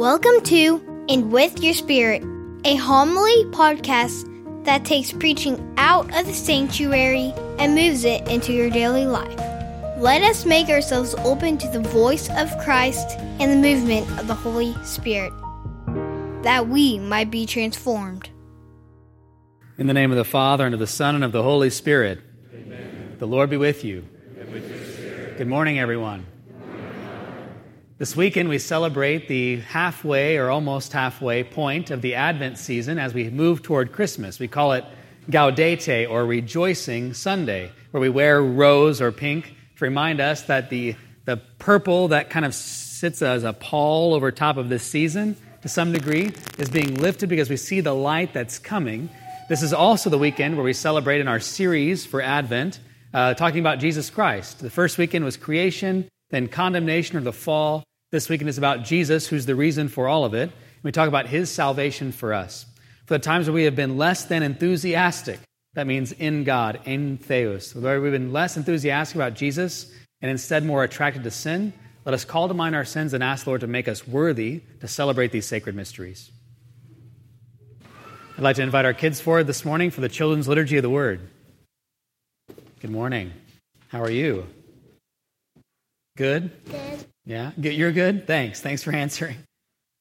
Welcome 0.00 0.40
to 0.44 1.04
And 1.10 1.30
With 1.30 1.62
Your 1.62 1.74
Spirit, 1.74 2.22
a 2.64 2.74
homily 2.76 3.44
podcast 3.50 4.24
that 4.64 4.86
takes 4.86 5.12
preaching 5.12 5.74
out 5.76 6.06
of 6.18 6.26
the 6.26 6.32
sanctuary 6.32 7.34
and 7.58 7.74
moves 7.74 8.06
it 8.06 8.26
into 8.26 8.54
your 8.54 8.70
daily 8.70 9.04
life. 9.04 9.38
Let 9.98 10.22
us 10.22 10.46
make 10.46 10.70
ourselves 10.70 11.14
open 11.18 11.58
to 11.58 11.68
the 11.68 11.80
voice 11.80 12.30
of 12.30 12.48
Christ 12.60 13.18
and 13.18 13.52
the 13.52 13.56
movement 13.56 14.08
of 14.18 14.26
the 14.26 14.34
Holy 14.34 14.74
Spirit, 14.84 15.34
that 16.44 16.68
we 16.68 16.98
might 16.98 17.30
be 17.30 17.44
transformed. 17.44 18.30
In 19.76 19.86
the 19.86 19.92
name 19.92 20.12
of 20.12 20.16
the 20.16 20.24
Father, 20.24 20.64
and 20.64 20.72
of 20.72 20.80
the 20.80 20.86
Son, 20.86 21.14
and 21.14 21.24
of 21.24 21.32
the 21.32 21.42
Holy 21.42 21.68
Spirit. 21.68 22.20
Amen. 22.54 23.16
The 23.18 23.26
Lord 23.26 23.50
be 23.50 23.58
with 23.58 23.84
you. 23.84 24.08
With 24.50 25.36
Good 25.36 25.46
morning, 25.46 25.78
everyone. 25.78 26.24
This 28.00 28.16
weekend, 28.16 28.48
we 28.48 28.58
celebrate 28.58 29.28
the 29.28 29.56
halfway 29.60 30.38
or 30.38 30.48
almost 30.48 30.94
halfway 30.94 31.44
point 31.44 31.90
of 31.90 32.00
the 32.00 32.14
Advent 32.14 32.56
season 32.56 32.98
as 32.98 33.12
we 33.12 33.28
move 33.28 33.62
toward 33.62 33.92
Christmas. 33.92 34.38
We 34.38 34.48
call 34.48 34.72
it 34.72 34.86
Gaudete 35.28 36.08
or 36.08 36.24
Rejoicing 36.24 37.12
Sunday, 37.12 37.70
where 37.90 38.00
we 38.00 38.08
wear 38.08 38.42
rose 38.42 39.02
or 39.02 39.12
pink 39.12 39.54
to 39.76 39.84
remind 39.84 40.18
us 40.18 40.40
that 40.44 40.70
the, 40.70 40.96
the 41.26 41.42
purple 41.58 42.08
that 42.08 42.30
kind 42.30 42.46
of 42.46 42.54
sits 42.54 43.20
as 43.20 43.44
a 43.44 43.52
pall 43.52 44.14
over 44.14 44.30
top 44.30 44.56
of 44.56 44.70
this 44.70 44.82
season 44.82 45.36
to 45.60 45.68
some 45.68 45.92
degree 45.92 46.32
is 46.56 46.70
being 46.70 46.94
lifted 46.94 47.28
because 47.28 47.50
we 47.50 47.58
see 47.58 47.82
the 47.82 47.94
light 47.94 48.32
that's 48.32 48.58
coming. 48.58 49.10
This 49.50 49.62
is 49.62 49.74
also 49.74 50.08
the 50.08 50.16
weekend 50.16 50.56
where 50.56 50.64
we 50.64 50.72
celebrate 50.72 51.20
in 51.20 51.28
our 51.28 51.38
series 51.38 52.06
for 52.06 52.22
Advent, 52.22 52.80
uh, 53.12 53.34
talking 53.34 53.60
about 53.60 53.78
Jesus 53.78 54.08
Christ. 54.08 54.60
The 54.60 54.70
first 54.70 54.96
weekend 54.96 55.26
was 55.26 55.36
creation, 55.36 56.08
then 56.30 56.48
condemnation 56.48 57.18
or 57.18 57.20
the 57.20 57.34
fall, 57.34 57.84
this 58.10 58.28
weekend 58.28 58.48
is 58.48 58.58
about 58.58 58.84
Jesus, 58.84 59.26
who's 59.26 59.46
the 59.46 59.54
reason 59.54 59.88
for 59.88 60.08
all 60.08 60.24
of 60.24 60.34
it. 60.34 60.50
We 60.82 60.92
talk 60.92 61.08
about 61.08 61.26
his 61.26 61.50
salvation 61.50 62.12
for 62.12 62.34
us. 62.34 62.66
For 63.06 63.14
the 63.14 63.24
times 63.24 63.46
where 63.46 63.54
we 63.54 63.64
have 63.64 63.76
been 63.76 63.96
less 63.96 64.24
than 64.24 64.42
enthusiastic, 64.42 65.40
that 65.74 65.86
means 65.86 66.12
in 66.12 66.44
God, 66.44 66.80
in 66.84 67.18
Theos, 67.18 67.74
where 67.74 68.00
we've 68.00 68.12
been 68.12 68.32
less 68.32 68.56
enthusiastic 68.56 69.16
about 69.16 69.34
Jesus 69.34 69.92
and 70.20 70.30
instead 70.30 70.64
more 70.64 70.82
attracted 70.82 71.22
to 71.24 71.30
sin, 71.30 71.72
let 72.04 72.14
us 72.14 72.24
call 72.24 72.48
to 72.48 72.54
mind 72.54 72.74
our 72.74 72.84
sins 72.84 73.14
and 73.14 73.22
ask 73.22 73.44
the 73.44 73.50
Lord 73.50 73.60
to 73.60 73.66
make 73.66 73.86
us 73.86 74.06
worthy 74.08 74.62
to 74.80 74.88
celebrate 74.88 75.32
these 75.32 75.46
sacred 75.46 75.76
mysteries. 75.76 76.32
I'd 78.36 78.42
like 78.42 78.56
to 78.56 78.62
invite 78.62 78.86
our 78.86 78.94
kids 78.94 79.20
forward 79.20 79.46
this 79.46 79.64
morning 79.64 79.90
for 79.90 80.00
the 80.00 80.08
Children's 80.08 80.48
Liturgy 80.48 80.78
of 80.78 80.82
the 80.82 80.90
Word. 80.90 81.20
Good 82.80 82.90
morning. 82.90 83.32
How 83.88 84.02
are 84.02 84.10
you? 84.10 84.46
Good? 86.16 86.50
Good. 86.64 87.04
Yeah, 87.24 87.52
you're 87.56 87.92
good? 87.92 88.26
Thanks. 88.26 88.60
Thanks 88.60 88.82
for 88.82 88.92
answering. 88.92 89.36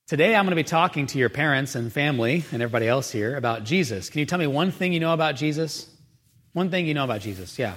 Today, 0.08 0.36
I'm 0.36 0.46
going 0.46 0.52
to 0.52 0.56
be 0.56 0.64
talking 0.64 1.06
to 1.08 1.20
your 1.20 1.30
parents 1.30 1.76
and 1.76 1.94
family 1.94 2.44
and 2.52 2.64
everybody 2.64 2.88
else 2.88 3.12
here 3.12 3.38
about 3.38 3.64
Jesus. 3.64 4.10
Can 4.10 4.20
you 4.20 4.26
tell 4.26 4.40
me 4.40 4.48
one 4.48 4.72
thing 4.72 4.92
you 4.92 5.00
know 5.00 5.14
about 5.14 5.36
Jesus? 5.36 5.88
One 6.54 6.72
thing 6.72 6.88
you 6.88 6.96
know 6.96 7.04
about 7.04 7.22
Jesus, 7.22 7.60
yeah. 7.60 7.76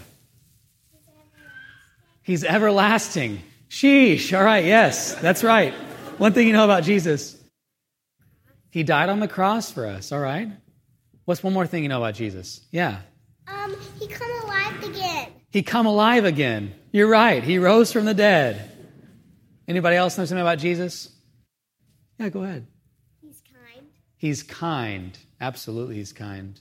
He's 2.23 2.45
everlasting. 2.45 3.43
Sheesh. 3.69 4.37
All 4.37 4.45
right, 4.45 4.65
yes, 4.65 5.15
that's 5.17 5.45
right. 5.45 5.75
One 6.17 6.33
thing 6.33 6.47
you 6.47 6.55
know 6.55 6.65
about 6.65 6.85
Jesus. 6.85 7.37
He 8.71 8.83
died 8.83 9.11
on 9.11 9.21
the 9.21 9.29
cross 9.29 9.71
for 9.71 9.87
us, 9.87 10.13
all 10.13 10.21
right? 10.21 10.49
What's 11.27 11.43
one 11.43 11.53
more 11.53 11.67
thing 11.67 11.83
you 11.83 11.91
know 11.91 11.99
about 11.99 12.15
Jesus? 12.15 12.61
Yeah. 12.71 13.01
Um, 13.47 13.77
he 14.01 14.07
come 14.07 14.31
alive 14.31 14.31
again. 14.31 14.32
He 15.53 15.63
come 15.63 15.85
alive 15.87 16.25
again. 16.25 16.75
You're 16.93 17.09
right. 17.09 17.45
He 17.45 17.59
rose 17.59 17.93
from 17.93 18.07
the 18.07 18.15
dead. 18.15 18.71
Anybody 19.69 19.97
else 19.97 20.17
know 20.17 20.25
something 20.25 20.41
about 20.41 20.59
Jesus? 20.59 21.11
Yeah, 22.19 22.31
go 22.31 22.43
ahead. 22.43 22.67
He's 23.21 23.43
kind. 23.53 23.87
He's 24.17 24.43
kind. 24.43 25.19
Absolutely, 25.41 25.97
he's 25.97 26.13
kind. 26.13 26.59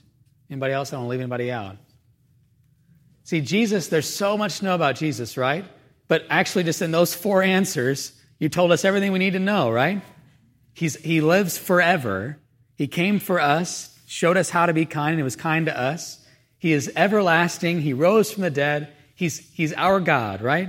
Anybody 0.50 0.74
else? 0.74 0.92
I 0.92 0.96
don't 0.96 1.08
leave 1.08 1.20
anybody 1.20 1.50
out. 1.50 1.78
See, 3.24 3.40
Jesus, 3.40 3.88
there's 3.88 4.08
so 4.08 4.36
much 4.36 4.58
to 4.58 4.66
know 4.66 4.74
about 4.74 4.96
Jesus, 4.96 5.38
right? 5.38 5.64
But 6.06 6.24
actually, 6.28 6.64
just 6.64 6.82
in 6.82 6.90
those 6.90 7.14
four 7.14 7.42
answers, 7.42 8.12
you 8.38 8.50
told 8.50 8.72
us 8.72 8.84
everything 8.84 9.12
we 9.12 9.18
need 9.18 9.32
to 9.32 9.38
know, 9.38 9.70
right? 9.70 10.02
He's, 10.74 10.96
he 10.96 11.22
lives 11.22 11.56
forever. 11.56 12.38
He 12.76 12.88
came 12.88 13.20
for 13.20 13.40
us, 13.40 13.98
showed 14.06 14.36
us 14.36 14.50
how 14.50 14.66
to 14.66 14.74
be 14.74 14.84
kind, 14.84 15.12
and 15.12 15.18
he 15.18 15.22
was 15.22 15.36
kind 15.36 15.66
to 15.66 15.78
us. 15.78 16.21
He 16.62 16.72
is 16.72 16.92
everlasting. 16.94 17.80
He 17.80 17.92
rose 17.92 18.30
from 18.30 18.44
the 18.44 18.50
dead. 18.50 18.92
He's, 19.16 19.38
he's 19.52 19.72
our 19.72 19.98
God, 19.98 20.42
right? 20.42 20.68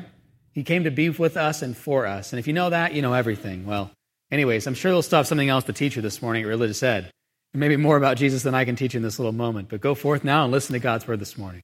He 0.52 0.64
came 0.64 0.86
to 0.86 0.90
be 0.90 1.12
with 1.12 1.38
us 1.38 1.62
and 1.62 1.78
for 1.78 2.08
us. 2.08 2.34
And 2.34 2.40
if 2.40 2.48
you 2.48 2.54
know 2.54 2.72
that, 2.72 2.96
you 2.96 3.04
know 3.04 3.14
everything. 3.14 3.68
Well, 3.68 3.92
anyways, 4.32 4.66
I'm 4.66 4.74
sure 4.74 4.92
they'll 4.92 5.04
still 5.04 5.20
have 5.20 5.28
something 5.28 5.50
else 5.50 5.66
to 5.66 5.74
teach 5.74 5.96
you 5.96 6.02
this 6.02 6.20
morning 6.20 6.42
at 6.42 6.48
Religious 6.48 6.82
Ed. 6.82 7.12
Maybe 7.54 7.78
more 7.78 7.96
about 7.96 8.18
Jesus 8.18 8.42
than 8.42 8.56
I 8.56 8.66
can 8.66 8.76
teach 8.76 8.96
you 8.96 8.98
in 8.98 9.04
this 9.04 9.20
little 9.20 9.34
moment. 9.34 9.70
But 9.70 9.82
go 9.82 9.94
forth 9.94 10.24
now 10.24 10.46
and 10.46 10.52
listen 10.52 10.74
to 10.74 10.80
God's 10.80 11.08
word 11.08 11.20
this 11.20 11.38
morning. 11.38 11.62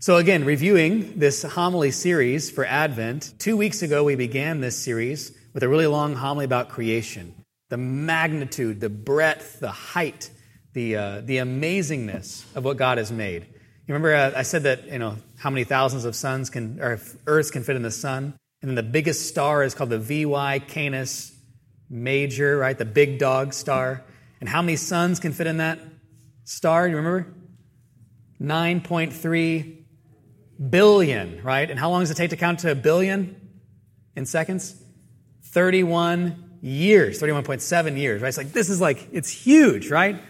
So, 0.00 0.16
again, 0.16 0.44
reviewing 0.44 1.16
this 1.16 1.44
homily 1.44 1.92
series 1.92 2.50
for 2.50 2.64
Advent, 2.64 3.32
two 3.38 3.56
weeks 3.56 3.80
ago 3.80 4.02
we 4.02 4.16
began 4.16 4.60
this 4.60 4.76
series 4.76 5.30
with 5.54 5.62
a 5.62 5.68
really 5.68 5.86
long 5.86 6.16
homily 6.16 6.44
about 6.46 6.70
creation 6.70 7.32
the 7.68 7.76
magnitude, 7.76 8.80
the 8.80 8.88
breadth, 8.88 9.60
the 9.60 9.70
height, 9.70 10.30
the, 10.76 10.94
uh, 10.94 11.20
the 11.22 11.38
amazingness 11.38 12.44
of 12.54 12.62
what 12.62 12.76
God 12.76 12.98
has 12.98 13.10
made. 13.10 13.44
You 13.44 13.94
remember 13.94 14.14
uh, 14.14 14.32
I 14.36 14.42
said 14.42 14.64
that, 14.64 14.92
you 14.92 14.98
know, 14.98 15.16
how 15.38 15.48
many 15.48 15.64
thousands 15.64 16.04
of 16.04 16.14
suns 16.14 16.50
can, 16.50 16.78
or 16.82 17.00
Earths 17.26 17.50
can 17.50 17.62
fit 17.62 17.76
in 17.76 17.82
the 17.82 17.90
sun? 17.90 18.34
And 18.60 18.68
then 18.68 18.74
the 18.74 18.82
biggest 18.82 19.26
star 19.26 19.62
is 19.62 19.74
called 19.74 19.88
the 19.88 19.98
VY 19.98 20.58
Canis 20.68 21.32
Major, 21.88 22.58
right? 22.58 22.76
The 22.76 22.84
big 22.84 23.18
dog 23.18 23.54
star. 23.54 24.04
And 24.38 24.50
how 24.50 24.60
many 24.60 24.76
suns 24.76 25.18
can 25.18 25.32
fit 25.32 25.46
in 25.46 25.56
that 25.56 25.78
star? 26.44 26.86
You 26.86 26.96
remember? 26.96 27.32
9.3 28.38 29.78
billion, 30.68 31.42
right? 31.42 31.70
And 31.70 31.80
how 31.80 31.88
long 31.88 32.00
does 32.00 32.10
it 32.10 32.18
take 32.18 32.30
to 32.30 32.36
count 32.36 32.58
to 32.60 32.72
a 32.72 32.74
billion 32.74 33.34
in 34.14 34.26
seconds? 34.26 34.76
31 35.42 36.58
years, 36.60 37.18
31.7 37.18 37.96
years, 37.96 38.20
right? 38.20 38.28
It's 38.28 38.36
like, 38.36 38.52
this 38.52 38.68
is 38.68 38.78
like, 38.78 39.08
it's 39.12 39.30
huge, 39.30 39.90
right? 39.90 40.20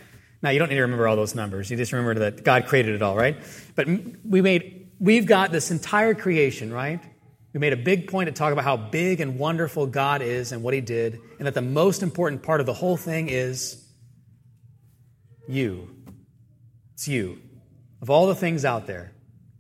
Now, 0.43 0.51
you 0.51 0.59
don't 0.59 0.69
need 0.69 0.77
to 0.77 0.83
remember 0.83 1.09
all 1.09 1.17
those 1.17 1.35
numbers. 1.35 1.71
You 1.71 1.77
just 1.77 1.93
remember 1.93 2.21
that 2.21 2.45
God 2.45 2.67
created 2.67 2.95
it 2.95 3.03
all, 3.03 3.17
right? 3.17 3.37
But 3.75 3.89
we 4.25 4.43
made, 4.43 4.89
we've 5.01 5.27
got 5.27 5.51
this 5.51 5.71
entire 5.71 6.15
creation, 6.15 6.73
right? 6.73 7.01
We 7.53 7.61
made 7.61 7.73
a 7.73 7.79
big 7.79 8.11
point 8.11 8.27
to 8.27 8.33
talk 8.33 8.53
about 8.53 8.65
how 8.65 8.77
big 8.77 9.21
and 9.21 9.39
wonderful 9.39 9.87
God 9.87 10.21
is 10.21 10.53
and 10.53 10.63
what 10.63 10.75
He 10.75 10.83
did, 10.83 11.19
and 11.39 11.47
that 11.47 11.55
the 11.55 11.63
most 11.63 12.03
important 12.03 12.43
part 12.43 12.61
of 12.61 12.67
the 12.67 12.75
whole 12.75 12.99
thing 12.99 13.29
is 13.29 13.83
you. 15.49 15.89
It's 16.95 17.09
you. 17.09 17.41
Of 18.03 18.11
all 18.11 18.27
the 18.27 18.35
things 18.35 18.65
out 18.65 18.87
there, 18.87 19.13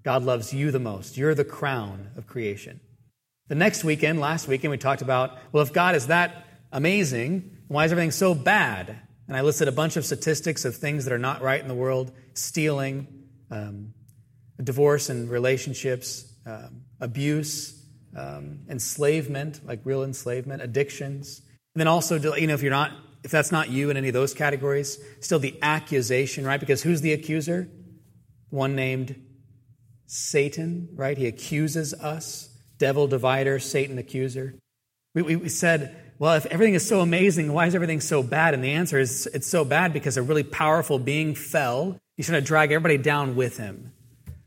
God 0.04 0.24
loves 0.24 0.52
you 0.52 0.70
the 0.70 0.78
most. 0.78 1.16
You're 1.16 1.34
the 1.34 1.44
crown 1.44 2.10
of 2.16 2.26
creation. 2.26 2.80
The 3.48 3.54
next 3.54 3.82
weekend, 3.82 4.20
last 4.20 4.46
weekend, 4.46 4.72
we 4.72 4.78
talked 4.78 5.02
about 5.02 5.38
well, 5.52 5.62
if 5.62 5.72
God 5.72 5.94
is 5.94 6.08
that 6.08 6.46
amazing, 6.72 7.58
why 7.68 7.84
is 7.84 7.92
everything 7.92 8.10
so 8.10 8.34
bad? 8.34 8.98
And 9.28 9.36
I 9.36 9.40
listed 9.40 9.68
a 9.68 9.72
bunch 9.72 9.96
of 9.96 10.04
statistics 10.04 10.64
of 10.64 10.76
things 10.76 11.04
that 11.04 11.12
are 11.12 11.18
not 11.18 11.42
right 11.42 11.60
in 11.60 11.68
the 11.68 11.74
world 11.74 12.12
stealing, 12.34 13.06
um, 13.50 13.92
divorce 14.62 15.08
and 15.08 15.28
relationships, 15.28 16.32
um, 16.46 16.82
abuse, 17.00 17.84
um, 18.16 18.60
enslavement, 18.68 19.60
like 19.66 19.80
real 19.84 20.04
enslavement, 20.04 20.62
addictions. 20.62 21.42
And 21.74 21.80
then 21.80 21.88
also, 21.88 22.18
you 22.36 22.46
know, 22.46 22.54
if 22.54 22.62
you're 22.62 22.70
not, 22.70 22.92
if 23.24 23.30
that's 23.30 23.50
not 23.50 23.68
you 23.68 23.90
in 23.90 23.96
any 23.96 24.08
of 24.08 24.14
those 24.14 24.32
categories, 24.32 24.98
still 25.20 25.38
the 25.38 25.58
accusation, 25.60 26.46
right? 26.46 26.60
Because 26.60 26.82
who's 26.82 27.00
the 27.00 27.12
accuser? 27.12 27.68
One 28.50 28.76
named 28.76 29.20
Satan, 30.06 30.88
right? 30.94 31.18
He 31.18 31.26
accuses 31.26 31.92
us. 31.94 32.48
Devil 32.78 33.08
divider, 33.08 33.58
Satan 33.58 33.98
accuser. 33.98 34.54
We, 35.16 35.22
we, 35.22 35.36
we 35.36 35.48
said 35.48 35.96
well, 36.18 36.34
if 36.34 36.46
everything 36.46 36.74
is 36.74 36.86
so 36.86 37.00
amazing, 37.00 37.52
why 37.52 37.66
is 37.66 37.74
everything 37.74 38.00
so 38.00 38.22
bad? 38.22 38.54
And 38.54 38.64
the 38.64 38.72
answer 38.72 38.98
is 38.98 39.26
it's 39.26 39.46
so 39.46 39.64
bad 39.64 39.92
because 39.92 40.16
a 40.16 40.22
really 40.22 40.42
powerful 40.42 40.98
being 40.98 41.34
fell. 41.34 41.98
He's 42.16 42.26
trying 42.26 42.40
to 42.40 42.46
drag 42.46 42.72
everybody 42.72 42.96
down 42.96 43.36
with 43.36 43.58
him. 43.58 43.92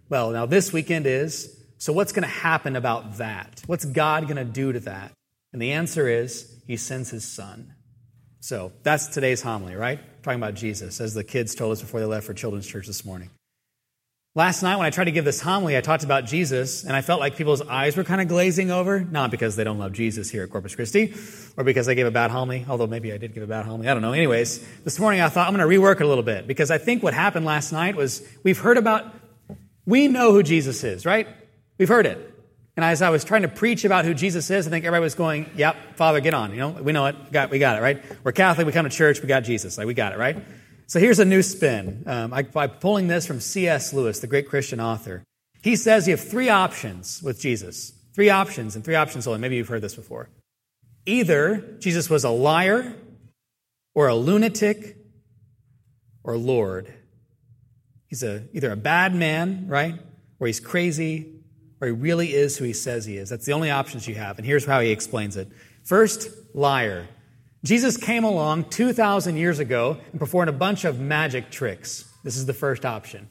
Well, 0.10 0.32
now 0.32 0.48
this 0.48 0.74
weekend 0.74 1.06
is 1.06 1.56
so 1.78 1.94
what's 1.94 2.12
going 2.12 2.24
to 2.24 2.28
happen 2.28 2.76
about 2.76 3.18
that? 3.18 3.62
What's 3.68 3.86
God 3.86 4.24
going 4.24 4.38
to 4.38 4.46
do 4.46 4.72
to 4.74 4.80
that? 4.82 5.12
And 5.54 5.62
the 5.62 5.74
answer 5.74 6.08
is 6.08 6.62
he 6.66 6.76
sends 6.76 7.10
his 7.10 7.24
son. 7.24 7.76
So 8.40 8.72
that's 8.84 9.08
today's 9.08 9.42
homily, 9.42 9.76
right? 9.76 10.00
Talking 10.24 10.40
about 10.40 10.56
Jesus, 10.56 11.00
as 11.00 11.14
the 11.14 11.24
kids 11.24 11.54
told 11.56 11.72
us 11.72 11.82
before 11.82 12.00
they 12.00 12.06
left 12.06 12.26
for 12.26 12.34
children's 12.34 12.68
church 12.68 12.88
this 12.88 13.06
morning. 13.06 13.30
Last 14.40 14.64
night, 14.64 14.78
when 14.78 14.86
I 14.86 14.90
tried 14.90 15.04
to 15.04 15.12
give 15.12 15.26
this 15.26 15.42
homily, 15.42 15.76
I 15.76 15.82
talked 15.82 16.06
about 16.06 16.24
Jesus, 16.24 16.86
and 16.86 16.96
I 16.96 17.02
felt 17.02 17.20
like 17.20 17.36
people's 17.36 17.62
eyes 17.62 17.98
were 17.98 18.06
kind 18.06 18.22
of 18.22 18.30
glazing 18.30 18.72
over, 18.72 19.02
not 19.02 19.32
because 19.32 19.58
they 19.58 19.66
don't 19.66 19.80
love 19.80 19.92
Jesus 19.92 20.30
here 20.30 20.44
at 20.44 20.50
Corpus 20.50 20.76
Christi, 20.76 21.14
or 21.58 21.66
because 21.66 21.90
I 21.90 21.94
gave 21.94 22.06
a 22.06 22.12
bad 22.12 22.32
homily, 22.32 22.66
although 22.70 22.88
maybe 22.88 23.12
I 23.12 23.18
did 23.18 23.34
give 23.34 23.44
a 23.44 23.48
bad 23.48 23.66
homily. 23.66 23.90
I 23.90 23.94
don't 23.94 24.02
know. 24.02 24.14
Anyways, 24.14 24.66
this 24.86 24.98
morning 24.98 25.20
I 25.20 25.28
thought 25.28 25.50
I'm 25.50 25.54
going 25.54 25.70
to 25.70 25.78
rework 25.78 25.96
it 25.96 26.04
a 26.04 26.08
little 26.08 26.24
bit, 26.24 26.48
because 26.48 26.72
I 26.72 26.78
think 26.78 27.04
what 27.04 27.14
happened 27.14 27.46
last 27.46 27.74
night 27.74 27.98
was 27.98 28.26
we've 28.42 28.58
heard 28.58 28.78
about, 28.78 29.14
we 29.86 30.08
know 30.08 30.32
who 30.32 30.42
Jesus 30.42 30.86
is, 30.86 31.06
right? 31.06 31.28
We've 31.78 31.90
heard 31.90 32.06
it. 32.06 32.34
And 32.78 32.86
as 32.86 33.02
I 33.02 33.10
was 33.10 33.26
trying 33.26 33.42
to 33.42 33.50
preach 33.50 33.84
about 33.84 34.06
who 34.06 34.14
Jesus 34.14 34.50
is, 34.50 34.66
I 34.66 34.70
think 34.70 34.86
everybody 34.86 35.04
was 35.04 35.16
going, 35.16 35.50
yep, 35.58 35.76
Father, 35.98 36.22
get 36.22 36.34
on. 36.34 36.52
You 36.52 36.60
know, 36.60 36.70
we 36.70 36.94
know 36.94 37.08
it. 37.08 37.18
We 37.26 37.32
got, 37.32 37.50
we 37.50 37.60
got 37.60 37.78
it, 37.78 37.82
right? 37.82 38.02
We're 38.24 38.32
Catholic. 38.32 38.66
We 38.66 38.72
come 38.72 38.86
to 38.86 38.90
church. 38.90 39.22
We 39.22 39.28
got 39.28 39.42
Jesus. 39.42 39.78
Like, 39.78 39.86
we 39.86 39.94
got 39.94 40.14
it, 40.14 40.18
right? 40.18 40.38
So 40.90 41.00
here's 41.00 41.20
a 41.20 41.26
new 41.26 41.44
spin. 41.44 42.02
Um, 42.08 42.34
I, 42.34 42.42
by 42.42 42.66
pulling 42.66 43.08
this 43.08 43.28
from 43.28 43.40
C.S. 43.40 43.94
Lewis, 43.94 44.22
the 44.22 44.28
great 44.28 44.50
Christian 44.50 44.82
author. 44.82 45.24
He 45.62 45.76
says 45.76 46.08
you 46.08 46.16
have 46.16 46.28
three 46.28 46.50
options 46.50 47.22
with 47.22 47.40
Jesus. 47.40 47.94
Three 48.16 48.32
options 48.32 48.76
and 48.76 48.84
three 48.84 48.96
options 48.96 49.28
only. 49.28 49.40
Maybe 49.40 49.56
you've 49.56 49.68
heard 49.68 49.84
this 49.84 49.94
before. 49.94 50.30
Either 51.06 51.78
Jesus 51.80 52.10
was 52.10 52.24
a 52.24 52.32
liar 52.32 52.96
or 53.94 54.08
a 54.08 54.16
lunatic 54.16 54.98
or 56.24 56.38
Lord. 56.38 56.92
He's 58.08 58.24
a, 58.24 58.46
either 58.54 58.72
a 58.72 58.76
bad 58.76 59.14
man, 59.14 59.68
right? 59.68 59.94
Or 60.40 60.48
he's 60.48 60.60
crazy, 60.60 61.36
or 61.80 61.90
he 61.90 61.94
really 61.94 62.34
is 62.34 62.58
who 62.58 62.66
he 62.66 62.74
says 62.74 63.06
he 63.06 63.18
is. 63.18 63.30
That's 63.30 63.46
the 63.46 63.54
only 63.54 63.70
options 63.70 64.08
you 64.08 64.16
have. 64.16 64.40
And 64.40 64.46
here's 64.46 64.66
how 64.66 64.80
he 64.80 64.90
explains 64.90 65.38
it. 65.38 65.50
First, 65.84 66.30
liar. 66.56 67.08
Jesus 67.64 67.98
came 67.98 68.24
along 68.24 68.66
2,000 68.70 69.36
years 69.38 69.60
ago 69.60 69.98
and 70.12 70.20
performed 70.20 70.50
a 70.50 70.54
bunch 70.54 70.86
of 70.86 71.00
magic 71.00 71.52
tricks. 71.52 72.06
This 72.24 72.38
is 72.38 72.46
the 72.46 72.54
first 72.54 72.86
option. 72.86 73.28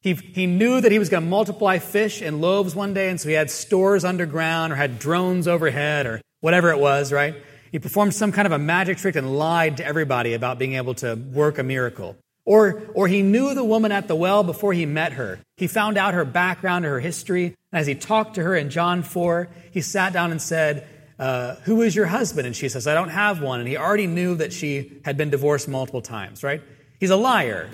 He, 0.00 0.12
he 0.12 0.46
knew 0.46 0.80
that 0.80 0.92
he 0.92 0.98
was 0.98 1.08
going 1.08 1.24
to 1.24 1.28
multiply 1.28 1.78
fish 1.78 2.20
and 2.20 2.40
loaves 2.40 2.74
one 2.74 2.92
day, 2.92 3.08
and 3.08 3.20
so 3.20 3.28
he 3.28 3.34
had 3.34 3.50
stores 3.50 4.04
underground 4.04 4.72
or 4.72 4.76
had 4.76 4.98
drones 4.98 5.48
overhead 5.48 6.06
or 6.06 6.20
whatever 6.40 6.70
it 6.70 6.78
was, 6.78 7.10
right? 7.10 7.34
He 7.72 7.78
performed 7.78 8.14
some 8.14 8.30
kind 8.30 8.46
of 8.46 8.52
a 8.52 8.58
magic 8.58 8.98
trick 8.98 9.16
and 9.16 9.36
lied 9.36 9.78
to 9.78 9.84
everybody 9.84 10.34
about 10.34 10.58
being 10.58 10.74
able 10.74 10.94
to 10.96 11.14
work 11.14 11.58
a 11.58 11.62
miracle. 11.62 12.16
Or, 12.44 12.82
or 12.94 13.08
he 13.08 13.22
knew 13.22 13.54
the 13.54 13.64
woman 13.64 13.90
at 13.90 14.06
the 14.06 14.14
well 14.14 14.44
before 14.44 14.74
he 14.74 14.84
met 14.84 15.14
her. 15.14 15.40
He 15.56 15.66
found 15.66 15.96
out 15.96 16.14
her 16.14 16.26
background, 16.26 16.84
her 16.84 17.00
history. 17.00 17.46
And 17.72 17.80
as 17.80 17.86
he 17.86 17.94
talked 17.94 18.34
to 18.34 18.42
her 18.42 18.54
in 18.54 18.68
John 18.68 19.02
4, 19.02 19.48
he 19.72 19.80
sat 19.80 20.12
down 20.12 20.30
and 20.30 20.42
said, 20.42 20.86
uh, 21.18 21.56
Who 21.64 21.82
is 21.82 21.94
your 21.94 22.06
husband? 22.06 22.46
And 22.46 22.56
she 22.56 22.68
says, 22.68 22.86
I 22.86 22.94
don't 22.94 23.10
have 23.10 23.40
one. 23.40 23.60
And 23.60 23.68
he 23.68 23.76
already 23.76 24.06
knew 24.06 24.34
that 24.36 24.52
she 24.52 25.00
had 25.04 25.16
been 25.16 25.30
divorced 25.30 25.68
multiple 25.68 26.02
times, 26.02 26.42
right? 26.42 26.62
He's 26.98 27.10
a 27.10 27.16
liar. 27.16 27.70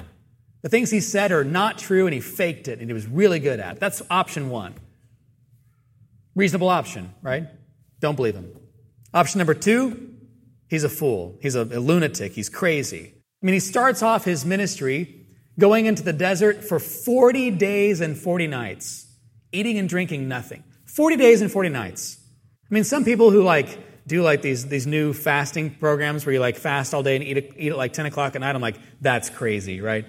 The 0.63 0.69
things 0.69 0.91
he 0.91 1.01
said 1.01 1.33
are 1.33 1.45
not 1.45 1.79
true, 1.79 2.07
and 2.07 2.13
he 2.13 2.21
faked 2.21 2.69
it, 2.69 2.81
and 2.81 2.89
he 2.89 2.93
was 2.93 3.07
really 3.07 3.39
good 3.39 3.61
at 3.61 3.77
it. 3.77 3.81
That's 3.81 4.03
option 4.11 4.51
one. 4.51 4.75
Reasonable 6.35 6.69
option, 6.69 7.15
right? 7.23 7.47
Don't 8.01 8.17
believe 8.17 8.35
him. 8.35 8.55
Option 9.13 9.39
number 9.39 9.55
two, 9.55 10.15
he's 10.69 10.85
a 10.85 10.89
fool. 10.89 11.39
He's 11.41 11.55
a, 11.55 11.63
a 11.63 11.81
lunatic. 11.81 12.33
He's 12.33 12.49
crazy. 12.49 13.15
I 13.43 13.47
mean, 13.47 13.55
he 13.55 13.61
starts 13.61 14.03
off 14.03 14.25
his 14.25 14.45
ministry 14.45 15.27
going 15.59 15.87
into 15.87 16.03
the 16.03 16.13
desert 16.13 16.63
for 16.63 16.79
40 16.79 17.51
days 17.53 18.01
and 18.01 18.17
40 18.17 18.47
nights, 18.47 19.07
eating 19.53 19.79
and 19.79 19.89
drinking 19.89 20.29
nothing. 20.29 20.63
40 20.87 21.17
days 21.17 21.41
and 21.41 21.51
40 21.51 21.71
nights. 21.71 22.20
I 22.71 22.75
mean, 22.75 22.85
some 22.85 23.05
people 23.05 23.31
who 23.31 23.43
like 23.43 23.79
do 24.07 24.23
like 24.23 24.43
these, 24.43 24.67
these 24.67 24.87
new 24.87 25.13
fasting 25.13 25.75
programs 25.75 26.25
where 26.25 26.33
you 26.33 26.41
like 26.41 26.57
fast 26.57 26.95
all 26.95 27.03
day 27.03 27.17
and 27.17 27.25
eat, 27.25 27.53
eat 27.57 27.71
at 27.71 27.77
like 27.77 27.93
10 27.93 28.07
o'clock 28.07 28.35
at 28.37 28.41
night, 28.41 28.55
I'm 28.55 28.63
like, 28.63 28.77
that's 29.01 29.29
crazy, 29.29 29.81
right? 29.81 30.05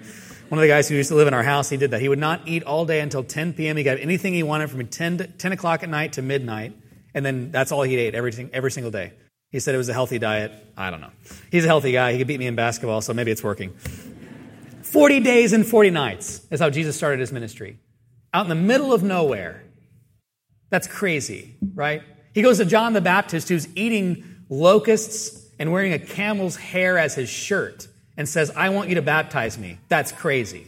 One 0.48 0.58
of 0.58 0.62
the 0.62 0.68
guys 0.68 0.88
who 0.88 0.94
used 0.94 1.08
to 1.08 1.14
live 1.14 1.28
in 1.28 1.34
our 1.34 1.42
house, 1.42 1.70
he 1.70 1.76
did 1.76 1.92
that. 1.92 2.00
He 2.00 2.08
would 2.08 2.18
not 2.18 2.46
eat 2.46 2.62
all 2.62 2.84
day 2.84 3.00
until 3.00 3.24
10 3.24 3.54
p.m. 3.54 3.76
He 3.76 3.82
got 3.82 3.98
anything 3.98 4.34
he 4.34 4.42
wanted 4.42 4.70
from 4.70 4.86
10, 4.86 5.18
to, 5.18 5.26
10 5.26 5.52
o'clock 5.52 5.82
at 5.82 5.88
night 5.88 6.14
to 6.14 6.22
midnight, 6.22 6.76
and 7.14 7.24
then 7.24 7.50
that's 7.50 7.72
all 7.72 7.82
he 7.82 7.96
ate 7.96 8.14
every, 8.14 8.50
every 8.52 8.70
single 8.70 8.90
day. 8.90 9.12
He 9.50 9.60
said 9.60 9.74
it 9.74 9.78
was 9.78 9.88
a 9.88 9.94
healthy 9.94 10.18
diet. 10.18 10.52
I 10.76 10.90
don't 10.90 11.00
know. 11.00 11.10
He's 11.50 11.64
a 11.64 11.68
healthy 11.68 11.92
guy. 11.92 12.12
He 12.12 12.18
could 12.18 12.26
beat 12.26 12.38
me 12.38 12.46
in 12.46 12.54
basketball, 12.54 13.00
so 13.00 13.14
maybe 13.14 13.30
it's 13.30 13.42
working. 13.42 13.70
40 14.82 15.20
days 15.20 15.52
and 15.52 15.66
40 15.66 15.90
nights 15.90 16.46
is 16.50 16.60
how 16.60 16.70
Jesus 16.70 16.96
started 16.96 17.20
his 17.20 17.32
ministry. 17.32 17.78
Out 18.34 18.44
in 18.44 18.48
the 18.48 18.54
middle 18.54 18.92
of 18.92 19.02
nowhere. 19.02 19.64
That's 20.70 20.86
crazy, 20.86 21.56
right? 21.74 22.02
He 22.34 22.42
goes 22.42 22.58
to 22.58 22.64
John 22.64 22.92
the 22.92 23.00
Baptist, 23.00 23.48
who's 23.48 23.68
eating 23.76 24.24
locusts 24.48 25.46
and 25.58 25.72
wearing 25.72 25.92
a 25.92 25.98
camel's 25.98 26.56
hair 26.56 26.98
as 26.98 27.14
his 27.14 27.28
shirt, 27.28 27.88
and 28.16 28.28
says, 28.28 28.50
I 28.56 28.70
want 28.70 28.88
you 28.88 28.96
to 28.96 29.02
baptize 29.02 29.58
me. 29.58 29.78
That's 29.88 30.12
crazy. 30.12 30.66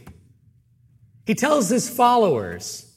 He 1.25 1.35
tells 1.35 1.69
his 1.69 1.89
followers, 1.89 2.91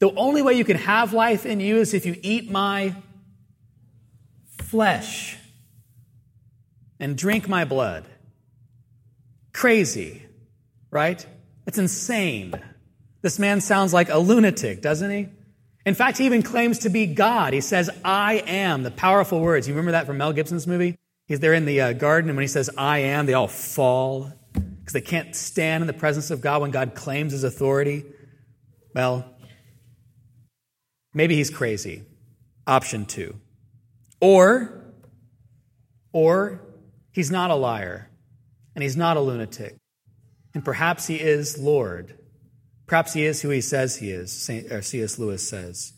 the 0.00 0.12
only 0.14 0.42
way 0.42 0.54
you 0.54 0.64
can 0.64 0.76
have 0.76 1.12
life 1.12 1.46
in 1.46 1.60
you 1.60 1.78
is 1.78 1.94
if 1.94 2.06
you 2.06 2.16
eat 2.22 2.50
my 2.50 2.94
flesh 4.58 5.36
and 7.00 7.16
drink 7.16 7.48
my 7.48 7.64
blood. 7.64 8.06
Crazy, 9.52 10.22
right? 10.90 11.24
It's 11.66 11.78
insane. 11.78 12.54
This 13.22 13.38
man 13.38 13.60
sounds 13.60 13.92
like 13.92 14.08
a 14.08 14.18
lunatic, 14.18 14.82
doesn't 14.82 15.10
he? 15.10 15.28
In 15.88 15.94
fact, 15.94 16.18
he 16.18 16.26
even 16.26 16.42
claims 16.42 16.80
to 16.80 16.90
be 16.90 17.06
God. 17.06 17.54
He 17.54 17.62
says, 17.62 17.88
I 18.04 18.42
am, 18.46 18.82
the 18.82 18.90
powerful 18.90 19.40
words. 19.40 19.66
You 19.66 19.72
remember 19.72 19.92
that 19.92 20.04
from 20.04 20.18
Mel 20.18 20.34
Gibson's 20.34 20.66
movie? 20.66 20.98
He's 21.26 21.40
there 21.40 21.54
in 21.54 21.64
the 21.64 21.80
uh, 21.80 21.92
garden, 21.94 22.28
and 22.28 22.36
when 22.36 22.42
he 22.42 22.48
says, 22.48 22.68
I 22.76 22.98
am, 22.98 23.24
they 23.24 23.32
all 23.32 23.48
fall 23.48 24.30
because 24.52 24.92
they 24.92 25.00
can't 25.00 25.34
stand 25.34 25.82
in 25.82 25.86
the 25.86 25.94
presence 25.94 26.30
of 26.30 26.42
God 26.42 26.60
when 26.60 26.72
God 26.72 26.94
claims 26.94 27.32
his 27.32 27.42
authority. 27.42 28.04
Well, 28.94 29.34
maybe 31.14 31.36
he's 31.36 31.48
crazy. 31.48 32.02
Option 32.66 33.06
two. 33.06 33.36
Or, 34.20 34.92
or 36.12 36.60
he's 37.12 37.30
not 37.30 37.50
a 37.50 37.54
liar 37.54 38.10
and 38.74 38.82
he's 38.82 38.96
not 38.96 39.16
a 39.16 39.20
lunatic. 39.20 39.74
And 40.52 40.62
perhaps 40.62 41.06
he 41.06 41.16
is 41.16 41.56
Lord. 41.56 42.17
Perhaps 42.88 43.12
he 43.12 43.24
is 43.24 43.42
who 43.42 43.50
he 43.50 43.60
says 43.60 43.96
he 43.96 44.10
is, 44.10 44.32
Saint 44.32 44.66
C.S. 44.82 45.18
Lewis 45.18 45.46
says. 45.46 45.92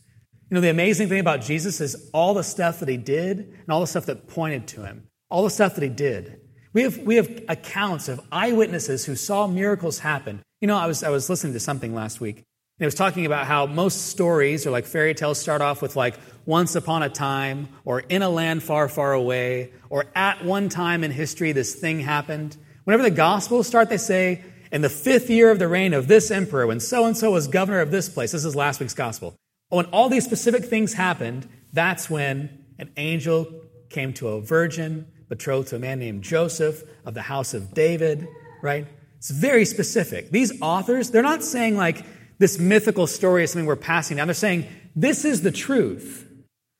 You 0.51 0.57
know, 0.57 0.61
the 0.61 0.71
amazing 0.71 1.09
thing 1.09 1.21
about 1.21 1.41
Jesus 1.41 1.81
is 1.81 2.11
all 2.13 2.35
the 2.35 2.43
stuff 2.43 2.81
that 2.81 2.89
he 2.89 2.97
did 2.97 3.39
and 3.39 3.69
all 3.71 3.81
the 3.81 3.87
stuff 3.87 4.07
that 4.07 4.27
pointed 4.27 4.67
to 4.69 4.85
him, 4.85 5.07
all 5.31 5.45
the 5.45 5.51
stuff 5.51 5.77
that 5.77 5.85
he 5.85 5.89
did. 5.89 6.41
We 6.73 6.83
have, 6.83 6.99
we 6.99 7.17
have 7.17 7.45
accounts 7.49 8.09
of 8.09 8.21
eyewitnesses 8.33 9.05
who 9.05 9.15
saw 9.15 9.47
miracles 9.47 10.01
happen. 10.01 10.43
You 10.61 10.67
know, 10.67 10.77
I 10.77 10.89
was, 10.89 11.05
I 11.05 11.11
was 11.11 11.31
listening 11.31 11.53
to 11.53 11.61
something 11.61 11.95
last 11.95 12.21
week, 12.21 12.37
and 12.37 12.45
it 12.81 12.87
was 12.87 12.97
talking 12.97 13.25
about 13.25 13.47
how 13.47 13.67
most 13.67 14.09
stories 14.09 14.67
or 14.67 14.73
like 14.73 14.85
fairy 14.85 15.15
tales 15.15 15.39
start 15.39 15.63
off 15.63 15.83
with 15.83 15.95
like 15.95 16.19
once 16.45 16.75
upon 16.75 17.05
a 17.05 17.09
time 17.09 17.69
or 17.85 18.01
in 18.01 18.23
a 18.23 18.29
land 18.29 18.65
far, 18.65 18.89
far 18.89 19.13
away 19.13 19.73
or 19.91 20.07
at 20.17 20.45
one 20.45 20.69
time 20.69 21.05
in 21.05 21.13
history 21.13 21.53
this 21.53 21.77
thing 21.77 22.01
happened. 22.01 22.57
Whenever 22.83 23.05
the 23.05 23.11
Gospels 23.11 23.69
start, 23.69 23.89
they 23.89 23.97
say, 23.97 24.43
in 24.73 24.83
the 24.83 24.89
fifth 24.89 25.29
year 25.31 25.51
of 25.51 25.59
the 25.59 25.69
reign 25.69 25.93
of 25.95 26.09
this 26.09 26.31
emperor, 26.31 26.67
when 26.67 26.81
so 26.81 27.05
and 27.05 27.17
so 27.17 27.33
was 27.33 27.49
governor 27.49 27.81
of 27.81 27.91
this 27.91 28.09
place, 28.09 28.33
this 28.33 28.45
is 28.45 28.55
last 28.55 28.81
week's 28.81 28.95
Gospel. 28.95 29.35
When 29.69 29.87
all 29.87 30.09
these 30.09 30.25
specific 30.25 30.65
things 30.65 30.93
happened, 30.95 31.49
that's 31.73 32.11
when 32.11 32.65
an 32.79 32.91
angel 32.97 33.47
came 33.89 34.13
to 34.15 34.29
a 34.29 34.41
virgin 34.41 35.07
betrothed 35.29 35.69
to 35.69 35.77
a 35.77 35.79
man 35.79 35.99
named 35.99 36.23
Joseph 36.23 36.83
of 37.05 37.15
the 37.15 37.23
house 37.23 37.55
of 37.55 37.73
David, 37.73 38.27
right? 38.63 38.87
It's 39.19 39.31
very 39.31 39.65
specific. 39.65 40.31
These 40.31 40.61
authors, 40.61 41.11
they're 41.11 41.23
not 41.23 41.45
saying 41.45 41.77
like, 41.77 42.05
this 42.39 42.59
mythical 42.59 43.07
story 43.07 43.45
is 43.45 43.53
something 43.53 43.67
we're 43.67 43.77
passing 43.77 44.17
down. 44.17 44.27
They're 44.27 44.35
saying, 44.35 44.67
this 44.97 45.25
is 45.25 45.43
the 45.43 45.53
truth, 45.53 46.27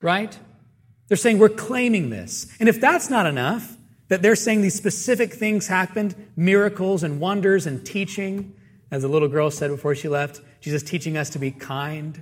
right? 0.01 0.37
They're 1.07 1.17
saying, 1.17 1.37
we're 1.37 1.49
claiming 1.49 2.09
this. 2.09 2.47
And 2.59 2.67
if 2.67 2.81
that's 2.81 3.09
not 3.09 3.25
enough, 3.25 3.77
that 4.11 4.21
they're 4.21 4.35
saying 4.35 4.61
these 4.61 4.75
specific 4.75 5.31
things 5.31 5.67
happened 5.67 6.13
miracles 6.35 7.01
and 7.01 7.21
wonders 7.21 7.65
and 7.65 7.85
teaching, 7.85 8.53
as 8.91 9.03
the 9.03 9.07
little 9.07 9.29
girl 9.29 9.49
said 9.49 9.71
before 9.71 9.95
she 9.95 10.09
left, 10.09 10.41
Jesus 10.59 10.83
teaching 10.83 11.15
us 11.15 11.29
to 11.29 11.39
be 11.39 11.49
kind. 11.49 12.21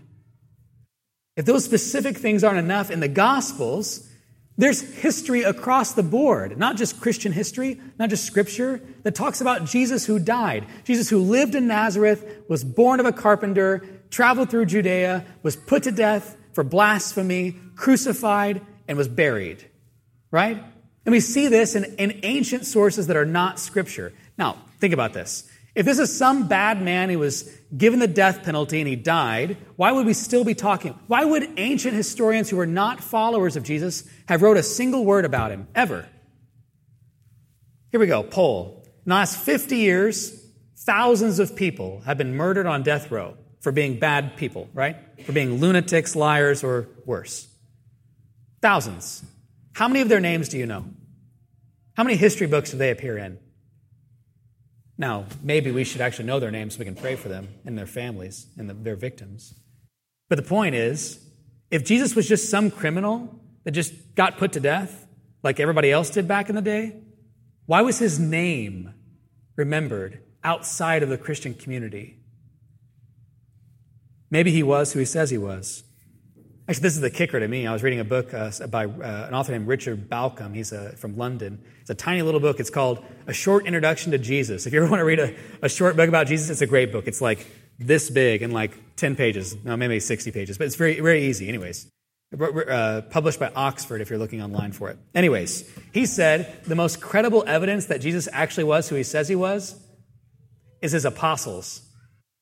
If 1.35 1.45
those 1.45 1.65
specific 1.65 2.15
things 2.15 2.43
aren't 2.43 2.59
enough 2.59 2.91
in 2.91 2.99
the 2.99 3.07
Gospels, 3.07 4.07
there's 4.55 4.81
history 4.81 5.41
across 5.41 5.93
the 5.93 6.03
board, 6.03 6.59
not 6.59 6.77
just 6.77 7.01
Christian 7.01 7.31
history, 7.31 7.81
not 7.97 8.11
just 8.11 8.23
scripture, 8.23 8.79
that 9.01 9.15
talks 9.15 9.41
about 9.41 9.65
Jesus 9.65 10.05
who 10.05 10.19
died. 10.19 10.67
Jesus 10.83 11.09
who 11.09 11.17
lived 11.17 11.55
in 11.55 11.65
Nazareth, 11.65 12.43
was 12.47 12.63
born 12.63 12.99
of 12.99 13.07
a 13.07 13.11
carpenter, 13.11 14.03
traveled 14.11 14.51
through 14.51 14.67
Judea, 14.67 15.25
was 15.41 15.55
put 15.55 15.81
to 15.83 15.91
death 15.91 16.37
for 16.53 16.63
blasphemy, 16.63 17.55
crucified, 17.75 18.61
and 18.87 18.95
was 18.95 19.07
buried. 19.07 19.67
Right? 20.29 20.63
And 21.05 21.11
we 21.11 21.19
see 21.19 21.47
this 21.47 21.75
in, 21.75 21.85
in 21.95 22.19
ancient 22.23 22.65
sources 22.65 23.07
that 23.07 23.17
are 23.17 23.25
not 23.25 23.59
scripture. 23.59 24.13
Now, 24.37 24.57
think 24.79 24.93
about 24.93 25.13
this. 25.13 25.49
If 25.75 25.85
this 25.85 25.99
is 25.99 26.15
some 26.15 26.47
bad 26.47 26.81
man 26.81 27.09
who 27.09 27.19
was 27.19 27.43
given 27.75 27.99
the 27.99 28.07
death 28.07 28.43
penalty 28.43 28.79
and 28.79 28.87
he 28.87 28.95
died, 28.95 29.57
why 29.75 29.91
would 29.91 30.05
we 30.05 30.13
still 30.13 30.43
be 30.43 30.55
talking? 30.55 30.97
Why 31.07 31.23
would 31.23 31.53
ancient 31.57 31.93
historians 31.93 32.49
who 32.49 32.57
were 32.57 32.65
not 32.65 33.01
followers 33.01 33.55
of 33.55 33.63
Jesus 33.63 34.09
have 34.27 34.41
wrote 34.41 34.57
a 34.57 34.63
single 34.63 35.05
word 35.05 35.25
about 35.25 35.51
him 35.51 35.67
ever? 35.75 36.07
Here 37.91 37.99
we 37.99 38.07
go, 38.07 38.23
poll. 38.23 38.83
In 38.85 39.09
the 39.09 39.15
last 39.15 39.37
50 39.37 39.77
years, 39.77 40.45
thousands 40.79 41.39
of 41.39 41.55
people 41.55 42.01
have 42.01 42.17
been 42.17 42.35
murdered 42.35 42.65
on 42.65 42.83
death 42.83 43.11
row 43.11 43.37
for 43.61 43.71
being 43.71 43.99
bad 43.99 44.37
people, 44.37 44.69
right? 44.73 44.97
For 45.25 45.31
being 45.31 45.59
lunatics, 45.59 46.15
liars, 46.15 46.63
or 46.63 46.87
worse. 47.05 47.47
Thousands. 48.61 49.23
How 49.73 49.87
many 49.87 50.01
of 50.01 50.09
their 50.09 50.19
names 50.19 50.49
do 50.49 50.57
you 50.57 50.65
know? 50.65 50.85
How 51.95 52.03
many 52.03 52.15
history 52.15 52.47
books 52.47 52.71
do 52.71 52.77
they 52.77 52.91
appear 52.91 53.17
in? 53.17 53.39
Now, 54.97 55.25
maybe 55.41 55.71
we 55.71 55.83
should 55.83 56.01
actually 56.01 56.25
know 56.25 56.39
their 56.39 56.51
names 56.51 56.73
so 56.73 56.79
we 56.79 56.85
can 56.85 56.95
pray 56.95 57.15
for 57.15 57.29
them 57.29 57.47
and 57.65 57.77
their 57.77 57.85
families 57.85 58.47
and 58.57 58.69
the, 58.69 58.73
their 58.73 58.95
victims. 58.95 59.53
But 60.27 60.35
the 60.35 60.43
point 60.43 60.75
is, 60.75 61.19
If 61.71 61.85
Jesus 61.85 62.15
was 62.15 62.27
just 62.27 62.49
some 62.49 62.71
criminal 62.71 63.39
that 63.63 63.71
just 63.71 64.15
got 64.15 64.37
put 64.37 64.53
to 64.53 64.59
death, 64.59 65.07
like 65.43 65.59
everybody 65.59 65.91
else 65.91 66.09
did 66.09 66.27
back 66.27 66.49
in 66.49 66.55
the 66.55 66.61
day, 66.61 66.95
why 67.65 67.81
was 67.81 67.99
his 67.99 68.19
name 68.19 68.93
remembered 69.55 70.23
outside 70.43 71.03
of 71.03 71.09
the 71.09 71.17
Christian 71.17 71.53
community? 71.53 72.17
Maybe 74.31 74.51
he 74.51 74.63
was 74.63 74.93
who 74.93 74.99
he 74.99 75.05
says 75.05 75.29
he 75.29 75.37
was. 75.37 75.83
Actually, 76.69 76.83
this 76.83 76.93
is 76.93 77.01
the 77.01 77.09
kicker 77.09 77.39
to 77.39 77.47
me. 77.47 77.65
I 77.65 77.73
was 77.73 77.81
reading 77.81 77.99
a 77.99 78.03
book 78.03 78.31
uh, 78.31 78.51
by 78.67 78.85
uh, 78.85 79.25
an 79.27 79.33
author 79.33 79.53
named 79.53 79.67
Richard 79.67 80.07
Bauckham. 80.07 80.53
He's 80.53 80.71
uh, 80.71 80.93
from 80.95 81.17
London. 81.17 81.63
It's 81.81 81.89
a 81.89 81.95
tiny 81.95 82.21
little 82.21 82.39
book. 82.39 82.59
It's 82.59 82.69
called 82.69 83.03
A 83.25 83.33
Short 83.33 83.65
Introduction 83.65 84.11
to 84.11 84.19
Jesus. 84.19 84.67
If 84.67 84.73
you 84.73 84.83
ever 84.83 84.89
want 84.91 84.99
to 84.99 85.03
read 85.03 85.17
a, 85.17 85.35
a 85.63 85.69
short 85.69 85.97
book 85.97 86.07
about 86.07 86.27
Jesus, 86.27 86.51
it's 86.51 86.61
a 86.61 86.67
great 86.67 86.91
book. 86.91 87.07
It's 87.07 87.21
like 87.21 87.47
this 87.79 88.11
big 88.11 88.43
and 88.43 88.53
like 88.53 88.77
10 88.97 89.15
pages, 89.15 89.57
no, 89.65 89.75
maybe 89.77 89.99
60 89.99 90.29
pages, 90.29 90.59
but 90.59 90.67
it's 90.67 90.75
very, 90.75 90.99
very 90.99 91.23
easy. 91.23 91.49
Anyways, 91.49 91.89
uh, 92.39 93.01
published 93.09 93.39
by 93.39 93.51
Oxford 93.55 94.01
if 94.01 94.11
you're 94.11 94.19
looking 94.19 94.43
online 94.43 94.71
for 94.71 94.91
it. 94.91 94.99
Anyways, 95.15 95.67
he 95.91 96.05
said 96.05 96.63
the 96.65 96.75
most 96.75 97.01
credible 97.01 97.43
evidence 97.47 97.87
that 97.87 97.99
Jesus 97.99 98.29
actually 98.31 98.65
was 98.65 98.87
who 98.87 98.95
he 98.95 99.01
says 99.01 99.27
he 99.27 99.35
was 99.35 99.75
is 100.83 100.91
his 100.91 101.03
apostles 101.03 101.88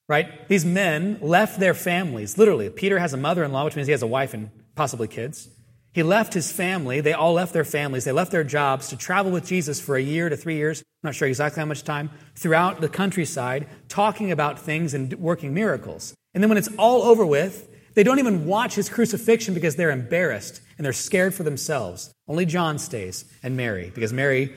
right? 0.07 0.47
These 0.47 0.65
men 0.65 1.19
left 1.21 1.59
their 1.59 1.73
families, 1.73 2.37
literally. 2.37 2.69
Peter 2.69 2.99
has 2.99 3.13
a 3.13 3.17
mother 3.17 3.43
in 3.43 3.51
law, 3.51 3.65
which 3.65 3.75
means 3.75 3.87
he 3.87 3.91
has 3.91 4.03
a 4.03 4.07
wife 4.07 4.33
and 4.33 4.49
possibly 4.75 5.07
kids. 5.07 5.49
He 5.93 6.03
left 6.03 6.33
his 6.33 6.51
family. 6.51 7.01
They 7.01 7.13
all 7.13 7.33
left 7.33 7.53
their 7.53 7.65
families. 7.65 8.03
They 8.03 8.11
left 8.11 8.31
their 8.31 8.43
jobs 8.43 8.89
to 8.89 8.97
travel 8.97 9.31
with 9.31 9.47
Jesus 9.47 9.81
for 9.81 9.95
a 9.95 10.01
year 10.01 10.29
to 10.29 10.37
three 10.37 10.55
years, 10.55 10.81
I'm 10.81 11.07
not 11.07 11.15
sure 11.15 11.27
exactly 11.27 11.59
how 11.59 11.65
much 11.65 11.83
time, 11.83 12.11
throughout 12.35 12.81
the 12.81 12.89
countryside, 12.89 13.67
talking 13.87 14.31
about 14.31 14.59
things 14.59 14.93
and 14.93 15.13
working 15.15 15.53
miracles. 15.53 16.13
And 16.33 16.43
then 16.43 16.49
when 16.49 16.57
it's 16.57 16.69
all 16.77 17.01
over 17.01 17.25
with, 17.25 17.67
they 17.95 18.03
don't 18.03 18.19
even 18.19 18.45
watch 18.45 18.75
his 18.75 18.89
crucifixion 18.89 19.55
because 19.55 19.75
they're 19.75 19.89
embarrassed 19.89 20.61
and 20.77 20.85
they're 20.85 20.93
scared 20.93 21.33
for 21.33 21.41
themselves. 21.41 22.13
Only 22.27 22.45
John 22.45 22.77
stays 22.77 23.25
and 23.41 23.57
Mary, 23.57 23.91
because 23.93 24.13
Mary 24.13 24.53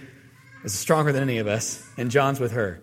is 0.63 0.79
stronger 0.79 1.11
than 1.11 1.23
any 1.23 1.39
of 1.39 1.47
us, 1.47 1.83
and 1.97 2.11
John's 2.11 2.39
with 2.39 2.53
her. 2.53 2.83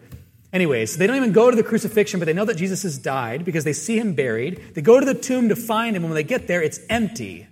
Anyways, 0.57 0.97
they 0.97 1.05
don't 1.05 1.17
even 1.17 1.33
go 1.33 1.51
to 1.51 1.55
the 1.55 1.61
crucifixion, 1.61 2.19
but 2.19 2.25
they 2.25 2.33
know 2.33 2.43
that 2.43 2.57
Jesus 2.57 2.81
has 2.81 2.97
died 2.97 3.45
because 3.45 3.63
they 3.63 3.73
see 3.73 3.99
him 3.99 4.15
buried. 4.15 4.73
They 4.73 4.81
go 4.81 4.99
to 4.99 5.05
the 5.05 5.13
tomb 5.13 5.49
to 5.49 5.55
find 5.55 5.95
him, 5.95 6.03
and 6.03 6.11
when 6.11 6.15
they 6.15 6.23
get 6.23 6.47
there, 6.47 6.63
it's 6.63 6.79
empty. 6.89 7.47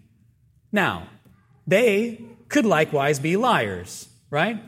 Now, 0.71 1.07
they 1.67 2.19
could 2.49 2.65
likewise 2.65 3.19
be 3.19 3.37
liars, 3.37 4.09
right? 4.31 4.59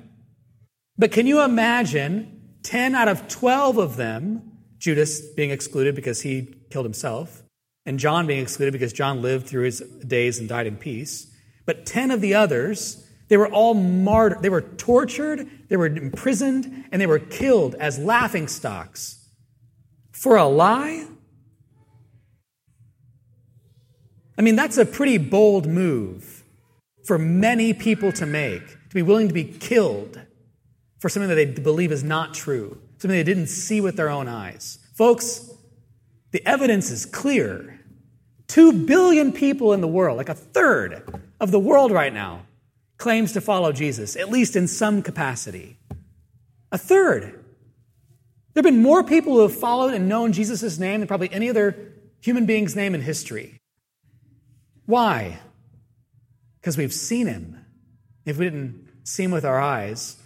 But 1.00 1.12
can 1.12 1.26
you 1.26 1.42
imagine 1.42 2.60
10 2.62 2.94
out 2.94 3.08
of 3.08 3.28
12 3.28 3.80
of 3.80 3.96
them, 3.96 4.52
Judas 4.78 5.20
being 5.20 5.50
excluded 5.50 5.96
because 5.96 6.22
he 6.22 6.54
killed 6.70 6.86
himself, 6.86 7.42
and 7.88 7.98
John 7.98 8.28
being 8.28 8.44
excluded 8.44 8.72
because 8.72 8.94
John 8.94 9.24
lived 9.24 9.48
through 9.48 9.64
his 9.64 9.80
days 10.06 10.38
and 10.38 10.48
died 10.48 10.68
in 10.68 10.78
peace, 10.78 11.26
but 11.66 11.88
10 11.88 12.12
of 12.12 12.22
the 12.22 12.36
others 12.36 13.04
they 13.28 13.38
were 13.38 13.48
all 13.48 13.74
martyred. 13.74 14.42
They 14.42 14.50
were 14.50 14.62
tortured, 14.62 15.48
they 15.70 15.78
were 15.78 15.88
imprisoned, 15.88 16.86
and 16.92 17.02
they 17.02 17.08
were 17.08 17.20
killed 17.20 17.76
as 17.76 18.00
laughing 18.00 18.48
stocks. 18.48 19.30
For 20.12 20.38
a 20.38 20.46
lie? 20.46 21.06
I 24.38 24.42
mean, 24.42 24.56
that's 24.56 24.78
a 24.78 24.86
pretty 24.86 25.18
bold 25.18 25.68
move 25.68 26.44
for 27.06 27.18
many 27.18 27.74
people 27.74 28.12
to 28.14 28.26
make, 28.26 28.68
to 28.68 28.94
be 28.94 29.02
willing 29.02 29.28
to 29.28 29.34
be 29.34 29.46
killed 29.46 30.22
for 31.00 31.10
something 31.10 31.30
that 31.30 31.36
they 31.36 31.46
believe 31.46 31.92
is 31.92 32.04
not 32.04 32.34
true, 32.34 32.82
something 32.98 33.18
they 33.18 33.24
didn't 33.24 33.48
see 33.48 33.82
with 33.82 33.96
their 33.96 34.10
own 34.10 34.28
eyes. 34.28 34.80
Folks, 34.94 35.52
the 36.32 36.46
evidence 36.48 36.92
is 36.92 37.06
clear. 37.06 37.80
Two 38.48 38.86
billion 38.86 39.32
people 39.32 39.74
in 39.74 39.82
the 39.82 39.88
world, 39.88 40.18
like 40.18 40.30
a 40.30 40.34
third 40.34 41.22
of 41.40 41.52
the 41.52 41.60
world 41.60 41.92
right 41.92 42.14
now, 42.14 42.47
claims 42.98 43.34
to 43.34 43.42
follow 43.42 43.72
Jesus, 43.72 44.16
at 44.16 44.30
least 44.30 44.56
in 44.56 44.68
some 44.68 45.02
capacity. 45.02 45.78
A 46.72 46.78
third. 46.78 47.24
There 48.54 48.64
have 48.64 48.66
been 48.66 48.82
more 48.82 49.04
people 49.04 49.34
who 49.34 49.42
have 49.42 49.56
followed 49.56 49.94
and 49.94 50.10
known 50.10 50.34
Jesus' 50.34 50.80
name 50.80 51.02
than 51.02 51.08
probably 51.08 51.32
any 51.32 51.50
other 51.50 51.94
human 52.22 52.46
being's 52.46 52.76
name 52.76 52.96
in 52.96 53.02
history. 53.02 53.60
Why? 54.86 55.40
Because 56.60 56.78
we've 56.78 56.94
seen 56.94 57.28
him. 57.28 57.66
If 58.26 58.38
we 58.38 58.46
didn't 58.46 58.90
see 59.04 59.24
him 59.24 59.32
with 59.32 59.46
our 59.46 59.60
eyes, 59.60 60.18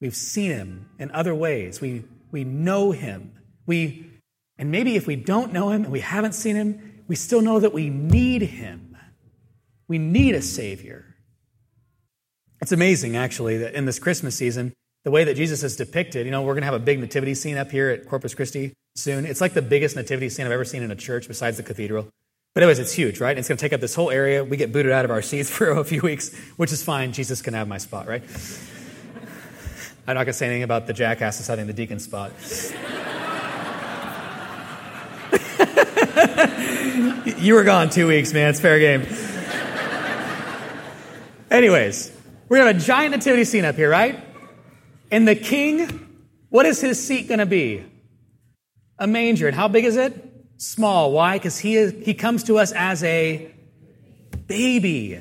we've 0.00 0.14
seen 0.14 0.50
him 0.50 0.90
in 0.98 1.10
other 1.12 1.34
ways. 1.34 1.80
We, 1.80 2.04
we 2.30 2.44
know 2.44 2.92
him. 2.92 3.32
We, 3.66 4.10
and 4.58 4.70
maybe 4.70 4.96
if 4.96 5.06
we 5.06 5.16
don't 5.16 5.52
know 5.52 5.70
him 5.70 5.84
and 5.84 5.92
we 5.92 6.00
haven't 6.00 6.34
seen 6.34 6.56
him, 6.56 7.02
we 7.08 7.16
still 7.16 7.40
know 7.40 7.58
that 7.58 7.72
we 7.72 7.88
need 7.88 8.42
him. 8.42 8.96
We 9.88 9.98
need 9.98 10.34
a 10.34 10.42
Savior. 10.42 11.16
It's 12.60 12.72
amazing, 12.72 13.16
actually, 13.16 13.58
that 13.58 13.74
in 13.74 13.84
this 13.84 13.98
Christmas 13.98 14.34
season, 14.34 14.72
the 15.04 15.10
way 15.10 15.24
that 15.24 15.34
Jesus 15.34 15.62
is 15.62 15.76
depicted, 15.76 16.26
you 16.26 16.32
know, 16.32 16.42
we're 16.42 16.54
going 16.54 16.62
to 16.62 16.66
have 16.66 16.74
a 16.74 16.80
big 16.80 16.98
nativity 16.98 17.34
scene 17.34 17.56
up 17.56 17.70
here 17.70 17.88
at 17.90 18.06
Corpus 18.06 18.34
Christi 18.34 18.74
soon. 18.96 19.26
It's 19.26 19.40
like 19.40 19.54
the 19.54 19.62
biggest 19.62 19.94
nativity 19.96 20.28
scene 20.28 20.44
I've 20.44 20.52
ever 20.52 20.64
seen 20.64 20.82
in 20.82 20.90
a 20.90 20.96
church 20.96 21.28
besides 21.28 21.56
the 21.56 21.62
cathedral. 21.62 22.08
But 22.54 22.64
anyways, 22.64 22.80
it's 22.80 22.92
huge, 22.92 23.20
right? 23.20 23.38
It's 23.38 23.46
going 23.46 23.56
to 23.56 23.62
take 23.62 23.72
up 23.72 23.80
this 23.80 23.94
whole 23.94 24.10
area. 24.10 24.44
We 24.44 24.56
get 24.56 24.72
booted 24.72 24.90
out 24.90 25.04
of 25.04 25.12
our 25.12 25.22
seats 25.22 25.48
for 25.56 25.70
a 25.70 25.84
few 25.84 26.02
weeks, 26.02 26.36
which 26.56 26.72
is 26.72 26.82
fine. 26.82 27.12
Jesus 27.12 27.42
can 27.42 27.54
have 27.54 27.68
my 27.68 27.78
spot, 27.78 28.08
right? 28.08 28.22
I'm 30.06 30.14
not 30.14 30.24
going 30.24 30.26
to 30.26 30.32
say 30.32 30.46
anything 30.46 30.62
about 30.64 30.86
the 30.86 30.94
jackasses 30.94 31.46
having 31.46 31.66
the 31.66 31.72
deacon 31.72 32.00
spot. 32.00 32.32
you 37.38 37.54
were 37.54 37.64
gone 37.64 37.90
two 37.90 38.08
weeks, 38.08 38.32
man. 38.32 38.48
It's 38.50 38.58
fair 38.58 38.78
game. 38.78 39.06
Anyways, 41.50 42.17
we're 42.48 42.58
going 42.58 42.68
to 42.68 42.74
have 42.74 42.82
a 42.82 42.86
giant 42.86 43.12
nativity 43.12 43.44
scene 43.44 43.64
up 43.64 43.76
here, 43.76 43.90
right? 43.90 44.24
And 45.10 45.26
the 45.26 45.36
king, 45.36 46.08
what 46.48 46.66
is 46.66 46.80
his 46.80 47.04
seat 47.04 47.28
going 47.28 47.38
to 47.38 47.46
be? 47.46 47.84
A 48.98 49.06
manger. 49.06 49.46
And 49.46 49.56
how 49.56 49.68
big 49.68 49.84
is 49.84 49.96
it? 49.96 50.14
Small. 50.56 51.12
Why? 51.12 51.36
Because 51.38 51.58
he, 51.58 51.76
is, 51.76 51.94
he 52.04 52.14
comes 52.14 52.44
to 52.44 52.58
us 52.58 52.72
as 52.72 53.04
a 53.04 53.54
baby. 54.46 55.20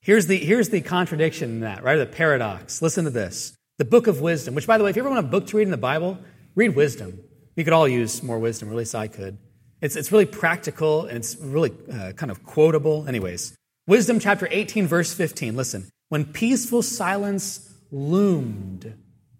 Here's 0.00 0.26
the, 0.26 0.38
here's 0.38 0.68
the 0.68 0.80
contradiction 0.80 1.50
in 1.50 1.60
that, 1.60 1.82
right? 1.82 1.96
The 1.96 2.06
paradox. 2.06 2.80
Listen 2.80 3.04
to 3.04 3.10
this. 3.10 3.56
The 3.78 3.84
book 3.84 4.06
of 4.06 4.20
wisdom, 4.20 4.54
which, 4.54 4.66
by 4.66 4.78
the 4.78 4.84
way, 4.84 4.90
if 4.90 4.96
you 4.96 5.02
ever 5.02 5.10
want 5.10 5.26
a 5.26 5.28
book 5.28 5.48
to 5.48 5.56
read 5.56 5.64
in 5.64 5.70
the 5.70 5.76
Bible, 5.76 6.18
read 6.54 6.74
wisdom. 6.76 7.20
You 7.56 7.64
could 7.64 7.72
all 7.72 7.88
use 7.88 8.22
more 8.22 8.38
wisdom, 8.38 8.68
or 8.68 8.72
at 8.72 8.78
least 8.78 8.94
I 8.94 9.08
could. 9.08 9.38
It's, 9.82 9.96
it's 9.96 10.12
really 10.12 10.24
practical 10.24 11.06
and 11.06 11.18
it's 11.18 11.36
really 11.36 11.72
uh, 11.92 12.12
kind 12.12 12.30
of 12.30 12.42
quotable. 12.44 13.06
Anyways, 13.06 13.54
Wisdom 13.88 14.18
chapter 14.18 14.48
18, 14.50 14.88
verse 14.88 15.14
15. 15.14 15.54
Listen. 15.54 15.88
When 16.08 16.24
peaceful 16.24 16.82
silence 16.82 17.72
loomed 17.92 18.96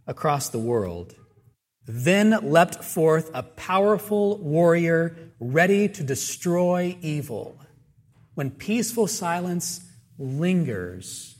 across 0.07 0.50
the 0.50 0.59
world, 0.61 1.17
then 1.85 2.31
leapt 2.43 2.85
forth 2.85 3.29
a 3.35 3.43
powerful 3.43 4.38
warrior 4.38 5.17
ready 5.41 5.88
to 5.88 6.03
destroy 6.05 6.97
evil. 7.00 7.61
When 8.35 8.53
peaceful 8.53 9.09
silence 9.09 9.81
lingers, 10.17 11.37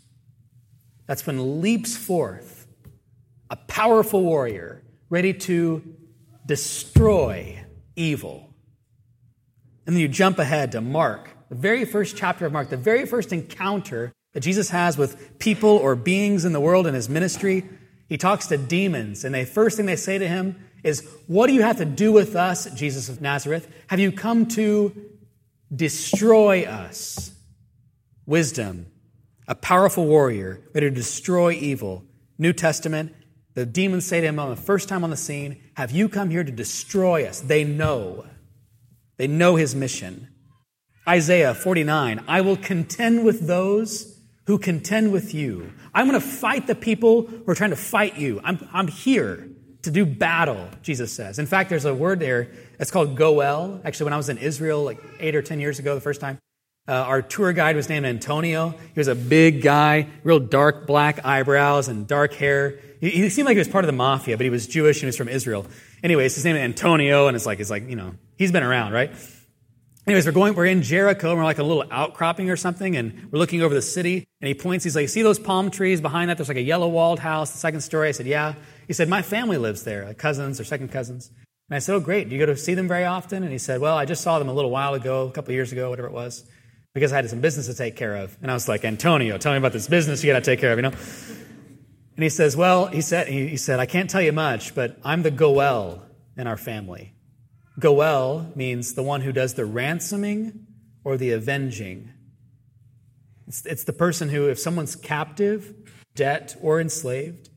that's 1.07 1.27
when 1.27 1.61
leaps 1.61 1.97
forth 1.97 2.67
a 3.51 3.57
powerful 3.57 4.23
warrior 4.23 4.83
ready 5.09 5.33
to 5.33 5.95
destroy 6.45 7.65
evil. 7.95 8.53
And 9.87 9.95
then 9.95 10.01
you 10.01 10.09
jump 10.09 10.41
ahead 10.41 10.73
to 10.73 10.81
Mark 10.81 11.36
the 11.49 11.55
very 11.55 11.85
first 11.85 12.17
chapter 12.17 12.47
of 12.47 12.53
Mark, 12.53 12.71
the 12.71 12.77
very 12.77 13.07
first 13.07 13.33
encounter 13.33 14.13
that 14.35 14.41
Jesus 14.41 14.71
has 14.71 14.99
with 14.99 15.39
people 15.39 15.71
or 15.71 15.97
beings 15.97 16.45
in 16.45 16.53
the 16.53 16.61
world 16.61 16.87
in 16.87 16.95
his 16.95 17.09
ministry, 17.09 17.65
he 18.09 18.17
talks 18.17 18.47
to 18.49 18.57
demons, 18.57 19.25
and 19.25 19.35
the 19.35 19.45
first 19.45 19.77
thing 19.77 19.87
they 19.87 19.97
say 19.97 20.19
to 20.19 20.29
him 20.29 20.57
is, 20.83 21.07
What 21.27 21.49
do 21.49 21.55
you 21.55 21.63
have 21.63 21.79
to 21.79 21.85
do 21.85 22.13
with 22.13 22.37
us, 22.37 22.71
Jesus 22.75 23.09
of 23.09 23.21
Nazareth? 23.21 23.69
Have 23.89 23.99
you 23.99 24.13
come 24.13 24.47
to 24.49 24.95
destroy 25.75 26.65
us? 26.65 27.33
Wisdom, 28.27 28.87
a 29.49 29.55
powerful 29.55 30.07
warrior 30.07 30.61
ready 30.75 30.89
to 30.89 30.95
destroy 30.95 31.53
evil. 31.53 32.05
New 32.39 32.53
Testament, 32.53 33.15
the 33.55 33.65
demons 33.65 34.05
say 34.05 34.21
to 34.21 34.27
him 34.27 34.39
on 34.39 34.51
the 34.51 34.57
first 34.57 34.89
time 34.89 35.03
on 35.03 35.11
the 35.11 35.17
scene, 35.17 35.63
Have 35.77 35.91
you 35.91 36.09
come 36.09 36.31
here 36.31 36.45
to 36.45 36.53
destroy 36.53 37.25
us? 37.25 37.41
They 37.41 37.65
know. 37.65 38.27
They 39.17 39.27
know 39.27 39.57
his 39.57 39.75
mission. 39.75 40.29
Isaiah 41.09 41.55
49 41.55 42.25
I 42.27 42.41
will 42.41 42.57
contend 42.57 43.25
with 43.25 43.47
those 43.47 44.17
who 44.47 44.59
contend 44.59 45.13
with 45.13 45.35
you. 45.35 45.73
I'm 45.93 46.09
going 46.09 46.21
to 46.21 46.27
fight 46.27 46.67
the 46.67 46.75
people 46.75 47.23
who 47.23 47.51
are 47.51 47.55
trying 47.55 47.71
to 47.71 47.77
fight 47.77 48.17
you. 48.17 48.41
I'm, 48.45 48.69
I'm 48.73 48.87
here 48.87 49.49
to 49.83 49.91
do 49.91 50.07
battle, 50.07 50.69
Jesus 50.83 51.13
says. 51.13 51.39
In 51.39 51.47
fact, 51.47 51.71
there's 51.71 51.85
a 51.85 51.95
word 51.95 52.21
there 52.21 52.49
that's 52.79 52.91
called 52.91 53.17
goel. 53.17 53.81
Actually, 53.85 54.05
when 54.05 54.13
I 54.13 54.17
was 54.17 54.29
in 54.29 54.39
Israel 54.39 54.85
like 54.85 54.99
eight 55.21 55.35
or 55.35 55.43
10 55.43 55.61
years 55.61 55.79
ago, 55.79 55.95
the 55.95 56.01
first 56.01 56.21
time, 56.21 56.39
uh, 56.89 56.93
our 56.93 57.23
tour 57.23 57.53
guide 57.53 57.75
was 57.75 57.89
named 57.89 58.07
Antonio. 58.07 58.71
He 58.71 59.01
was 59.01 59.09
a 59.09 59.17
big 59.17 59.63
guy, 59.63 60.09
real 60.23 60.39
dark 60.39 60.87
black 60.87 61.25
eyebrows 61.25 61.89
and 61.89 62.07
dark 62.07 62.35
hair. 62.35 62.79
He, 63.01 63.11
he 63.11 63.29
seemed 63.29 63.47
like 63.47 63.55
he 63.55 63.61
was 63.61 63.69
part 63.69 63.85
of 63.85 63.89
the 63.89 63.93
mafia, 63.93 64.37
but 64.37 64.45
he 64.45 64.51
was 64.51 64.69
Jewish 64.69 64.99
and 64.99 65.03
he 65.03 65.07
was 65.07 65.17
from 65.17 65.29
Israel. 65.29 65.67
Anyways, 66.05 66.37
his 66.37 66.45
name 66.45 66.55
is 66.55 66.63
Antonio, 66.63 67.27
and 67.27 67.35
it's 67.35 67.47
like, 67.47 67.59
it's 67.59 67.71
like, 67.71 67.89
you 67.89 67.97
know, 67.97 68.15
he's 68.37 68.53
been 68.53 68.63
around, 68.63 68.93
right? 68.93 69.13
Anyways, 70.07 70.25
we're 70.25 70.31
going, 70.31 70.55
we're 70.55 70.67
in 70.67 70.83
Jericho, 70.83 71.31
and 71.31 71.39
we're 71.39 71.45
like 71.45 71.59
a 71.59 71.65
little 71.65 71.85
outcropping 71.91 72.49
or 72.49 72.57
something, 72.57 72.97
and 72.97 73.29
we're 73.33 73.41
looking 73.41 73.61
over 73.61 73.75
the 73.75 73.83
city, 73.83 74.25
and 74.41 74.47
he 74.47 74.55
points, 74.55 74.85
he's 74.85 74.95
like, 74.95 75.09
see 75.09 75.23
those 75.23 75.41
palm 75.41 75.69
trees 75.69 76.01
behind 76.01 76.31
that? 76.31 76.37
There's 76.37 76.47
like 76.47 76.57
a 76.57 76.63
yellow 76.63 76.87
walled 76.87 77.19
house, 77.19 77.51
the 77.51 77.59
second 77.59 77.81
story. 77.81 78.07
I 78.07 78.13
said, 78.13 78.27
yeah. 78.27 78.55
He 78.87 78.93
said, 78.93 79.09
my 79.09 79.23
family 79.23 79.59
lives 79.59 79.83
there, 79.83 80.05
like 80.05 80.17
cousins 80.17 80.61
or 80.61 80.65
second 80.65 80.93
cousins. 80.93 81.33
And 81.69 81.75
I 81.75 81.81
said, 81.81 81.97
oh, 81.97 82.01
great. 82.01 82.29
Do 82.29 82.37
you 82.37 82.39
go 82.39 82.47
to 82.47 82.57
see 82.57 82.75
them 82.75 82.87
very 82.87 83.05
often? 83.05 83.43
And 83.43 83.51
he 83.51 83.59
said, 83.59 83.81
well, 83.81 83.97
I 83.97 84.05
just 84.05 84.23
saw 84.23 84.39
them 84.39 84.49
a 84.49 84.53
little 84.53 84.71
while 84.71 84.95
ago, 84.95 85.27
a 85.27 85.33
couple 85.33 85.53
years 85.53 85.73
ago, 85.73 85.91
whatever 85.91 86.07
it 86.07 86.15
was, 86.15 86.49
because 86.95 87.13
I 87.13 87.17
had 87.17 87.29
some 87.29 87.41
business 87.41 87.67
to 87.67 87.75
take 87.75 87.97
care 87.97 88.15
of. 88.15 88.39
And 88.41 88.49
I 88.49 88.55
was 88.55 88.69
like, 88.69 88.85
Antonio, 88.85 89.39
tell 89.39 89.51
me 89.51 89.59
about 89.59 89.73
this 89.73 89.89
business 89.89 90.23
you 90.23 90.33
got 90.33 90.39
to 90.39 90.45
take 90.45 90.61
care 90.61 90.71
of, 90.71 90.79
you 90.79 90.83
know? 90.83 90.93
And 92.15 92.23
he 92.23 92.29
says, 92.29 92.57
well, 92.57 92.87
he 92.87 93.01
said, 93.01 93.27
he 93.27 93.57
said, 93.57 93.81
I 93.81 93.87
can't 93.87 94.09
tell 94.09 94.23
you 94.23 94.33
much, 94.33 94.73
but 94.73 94.97
I'm 95.03 95.23
the 95.23 95.33
Goel 95.33 96.07
in 96.37 96.47
our 96.47 96.57
family. 96.57 97.16
Goel 97.79 98.53
means 98.55 98.95
the 98.95 99.03
one 99.03 99.21
who 99.21 99.33
does 99.33 99.55
the 99.55 99.67
ransoming 99.67 100.67
or 101.05 101.17
the 101.17 101.33
avenging. 101.33 102.13
It's, 103.47 103.65
it's 103.67 103.85
the 103.85 103.93
person 103.93 104.29
who, 104.29 104.49
if 104.49 104.59
someone's 104.59 104.97
captive, 104.97 105.75
debt, 106.15 106.57
or 106.63 106.81
enslaved, 106.81 107.51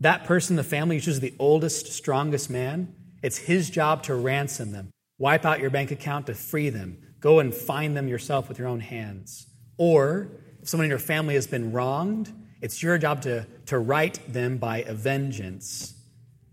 that 0.00 0.24
person, 0.24 0.56
the 0.56 0.64
family, 0.64 0.96
usually 0.96 1.18
the 1.18 1.34
oldest, 1.38 1.92
strongest 1.92 2.50
man, 2.50 2.94
it's 3.22 3.38
his 3.38 3.70
job 3.70 4.02
to 4.04 4.14
ransom 4.14 4.72
them. 4.72 4.90
Wipe 5.18 5.44
out 5.44 5.60
your 5.60 5.70
bank 5.70 5.90
account 5.90 6.26
to 6.26 6.34
free 6.34 6.70
them. 6.70 6.98
Go 7.20 7.38
and 7.38 7.54
find 7.54 7.96
them 7.96 8.08
yourself 8.08 8.48
with 8.48 8.58
your 8.58 8.68
own 8.68 8.80
hands. 8.80 9.46
Or, 9.76 10.28
if 10.60 10.68
someone 10.68 10.84
in 10.84 10.90
your 10.90 10.98
family 10.98 11.34
has 11.34 11.46
been 11.46 11.72
wronged, 11.72 12.32
it's 12.60 12.82
your 12.82 12.98
job 12.98 13.22
to, 13.22 13.46
to 13.66 13.78
right 13.78 14.18
them 14.32 14.58
by 14.58 14.78
a 14.82 14.94
vengeance. 14.94 15.94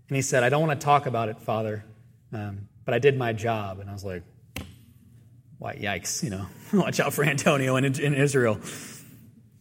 And 0.07 0.15
he 0.15 0.21
said, 0.21 0.43
I 0.43 0.49
don't 0.49 0.65
want 0.67 0.79
to 0.79 0.83
talk 0.83 1.05
about 1.05 1.29
it, 1.29 1.39
Father, 1.39 1.85
um, 2.33 2.67
but 2.85 2.93
I 2.93 3.00
did 3.00 3.17
my 3.17 3.33
job. 3.33 3.79
And 3.79 3.89
I 3.89 3.93
was 3.93 4.03
like, 4.03 4.23
why, 5.57 5.75
yikes, 5.75 6.23
you 6.23 6.29
know, 6.29 6.47
watch 6.73 7.00
out 7.00 7.13
for 7.13 7.23
Antonio 7.23 7.75
in, 7.75 7.85
in 7.85 8.13
Israel. 8.13 8.59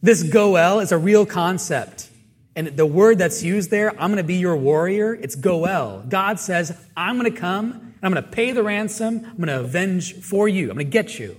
This 0.01 0.23
Goel 0.23 0.79
is 0.79 0.91
a 0.91 0.97
real 0.97 1.25
concept. 1.25 2.09
And 2.55 2.67
the 2.67 2.85
word 2.85 3.17
that's 3.17 3.43
used 3.43 3.71
there, 3.71 3.91
I'm 3.91 4.09
going 4.09 4.17
to 4.17 4.23
be 4.23 4.35
your 4.35 4.57
warrior, 4.57 5.13
it's 5.13 5.35
Goel. 5.35 6.03
God 6.09 6.39
says, 6.39 6.77
I'm 6.97 7.17
going 7.19 7.31
to 7.31 7.39
come 7.39 7.71
and 7.71 7.99
I'm 8.01 8.11
going 8.11 8.23
to 8.23 8.29
pay 8.29 8.51
the 8.51 8.63
ransom. 8.63 9.23
I'm 9.25 9.37
going 9.37 9.47
to 9.47 9.59
avenge 9.59 10.15
for 10.15 10.49
you. 10.49 10.69
I'm 10.69 10.75
going 10.75 10.87
to 10.87 10.91
get 10.91 11.19
you, 11.19 11.37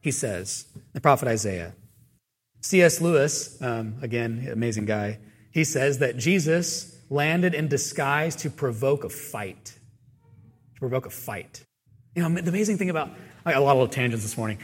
he 0.00 0.10
says, 0.10 0.66
the 0.92 1.00
prophet 1.00 1.26
Isaiah. 1.28 1.74
C.S. 2.60 3.00
Lewis, 3.00 3.60
um, 3.60 3.96
again, 4.00 4.48
amazing 4.50 4.84
guy, 4.84 5.18
he 5.50 5.64
says 5.64 5.98
that 5.98 6.16
Jesus 6.16 6.98
landed 7.10 7.54
in 7.54 7.68
disguise 7.68 8.36
to 8.36 8.50
provoke 8.50 9.04
a 9.04 9.08
fight. 9.08 9.78
To 10.74 10.80
provoke 10.80 11.06
a 11.06 11.10
fight. 11.10 11.64
You 12.14 12.22
know, 12.22 12.40
the 12.40 12.48
amazing 12.48 12.78
thing 12.78 12.90
about 12.90 13.10
a 13.46 13.60
lot 13.60 13.76
of 13.76 13.90
tangents 13.90 14.24
this 14.24 14.36
morning. 14.36 14.58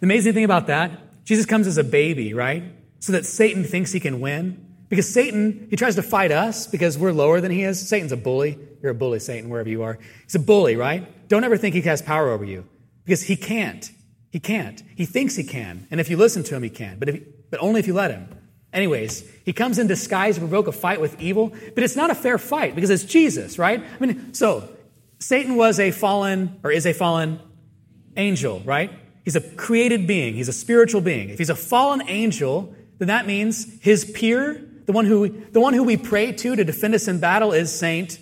The 0.00 0.06
amazing 0.06 0.34
thing 0.34 0.44
about 0.44 0.66
that, 0.66 1.24
Jesus 1.24 1.46
comes 1.46 1.66
as 1.66 1.78
a 1.78 1.84
baby, 1.84 2.34
right? 2.34 2.62
So 3.00 3.12
that 3.12 3.26
Satan 3.26 3.64
thinks 3.64 3.92
he 3.92 4.00
can 4.00 4.20
win. 4.20 4.62
Because 4.88 5.12
Satan, 5.12 5.66
he 5.68 5.76
tries 5.76 5.96
to 5.96 6.02
fight 6.02 6.30
us 6.30 6.66
because 6.66 6.96
we're 6.96 7.12
lower 7.12 7.40
than 7.40 7.50
he 7.50 7.64
is. 7.64 7.88
Satan's 7.88 8.12
a 8.12 8.16
bully. 8.16 8.58
You're 8.82 8.92
a 8.92 8.94
bully, 8.94 9.18
Satan, 9.18 9.50
wherever 9.50 9.68
you 9.68 9.82
are. 9.82 9.98
He's 10.24 10.36
a 10.36 10.40
bully, 10.40 10.76
right? 10.76 11.28
Don't 11.28 11.42
ever 11.42 11.56
think 11.56 11.74
he 11.74 11.82
has 11.82 12.02
power 12.02 12.30
over 12.30 12.44
you 12.44 12.64
because 13.04 13.22
he 13.22 13.36
can't. 13.36 13.90
He 14.30 14.38
can't. 14.38 14.82
He 14.94 15.04
thinks 15.04 15.34
he 15.34 15.44
can. 15.44 15.88
And 15.90 15.98
if 15.98 16.08
you 16.08 16.16
listen 16.16 16.44
to 16.44 16.54
him, 16.54 16.62
he 16.62 16.70
can. 16.70 16.98
But, 16.98 17.08
if, 17.08 17.22
but 17.50 17.60
only 17.60 17.80
if 17.80 17.86
you 17.88 17.94
let 17.94 18.12
him. 18.12 18.28
Anyways, 18.72 19.28
he 19.44 19.52
comes 19.52 19.78
in 19.78 19.86
disguise 19.86 20.34
to 20.34 20.40
provoke 20.40 20.68
a 20.68 20.72
fight 20.72 21.00
with 21.00 21.20
evil, 21.20 21.52
but 21.74 21.82
it's 21.82 21.96
not 21.96 22.10
a 22.10 22.14
fair 22.14 22.36
fight 22.36 22.74
because 22.74 22.90
it's 22.90 23.04
Jesus, 23.04 23.58
right? 23.58 23.82
I 23.82 24.06
mean, 24.06 24.34
so 24.34 24.68
Satan 25.18 25.56
was 25.56 25.80
a 25.80 25.90
fallen, 25.90 26.60
or 26.62 26.70
is 26.70 26.86
a 26.86 26.92
fallen 26.92 27.40
angel, 28.16 28.60
right? 28.64 28.90
He's 29.24 29.36
a 29.36 29.40
created 29.40 30.06
being, 30.06 30.34
he's 30.34 30.48
a 30.48 30.52
spiritual 30.52 31.00
being. 31.00 31.30
If 31.30 31.38
he's 31.38 31.50
a 31.50 31.56
fallen 31.56 32.02
angel, 32.08 32.74
then 32.98 33.08
that 33.08 33.26
means 33.26 33.80
his 33.80 34.04
peer, 34.04 34.64
the 34.86 34.92
one 34.92 35.04
who, 35.04 35.28
the 35.28 35.60
one 35.60 35.74
who 35.74 35.82
we 35.82 35.96
pray 35.96 36.32
to 36.32 36.56
to 36.56 36.64
defend 36.64 36.94
us 36.94 37.08
in 37.08 37.18
battle, 37.18 37.52
is 37.52 37.76
Saint 37.76 38.18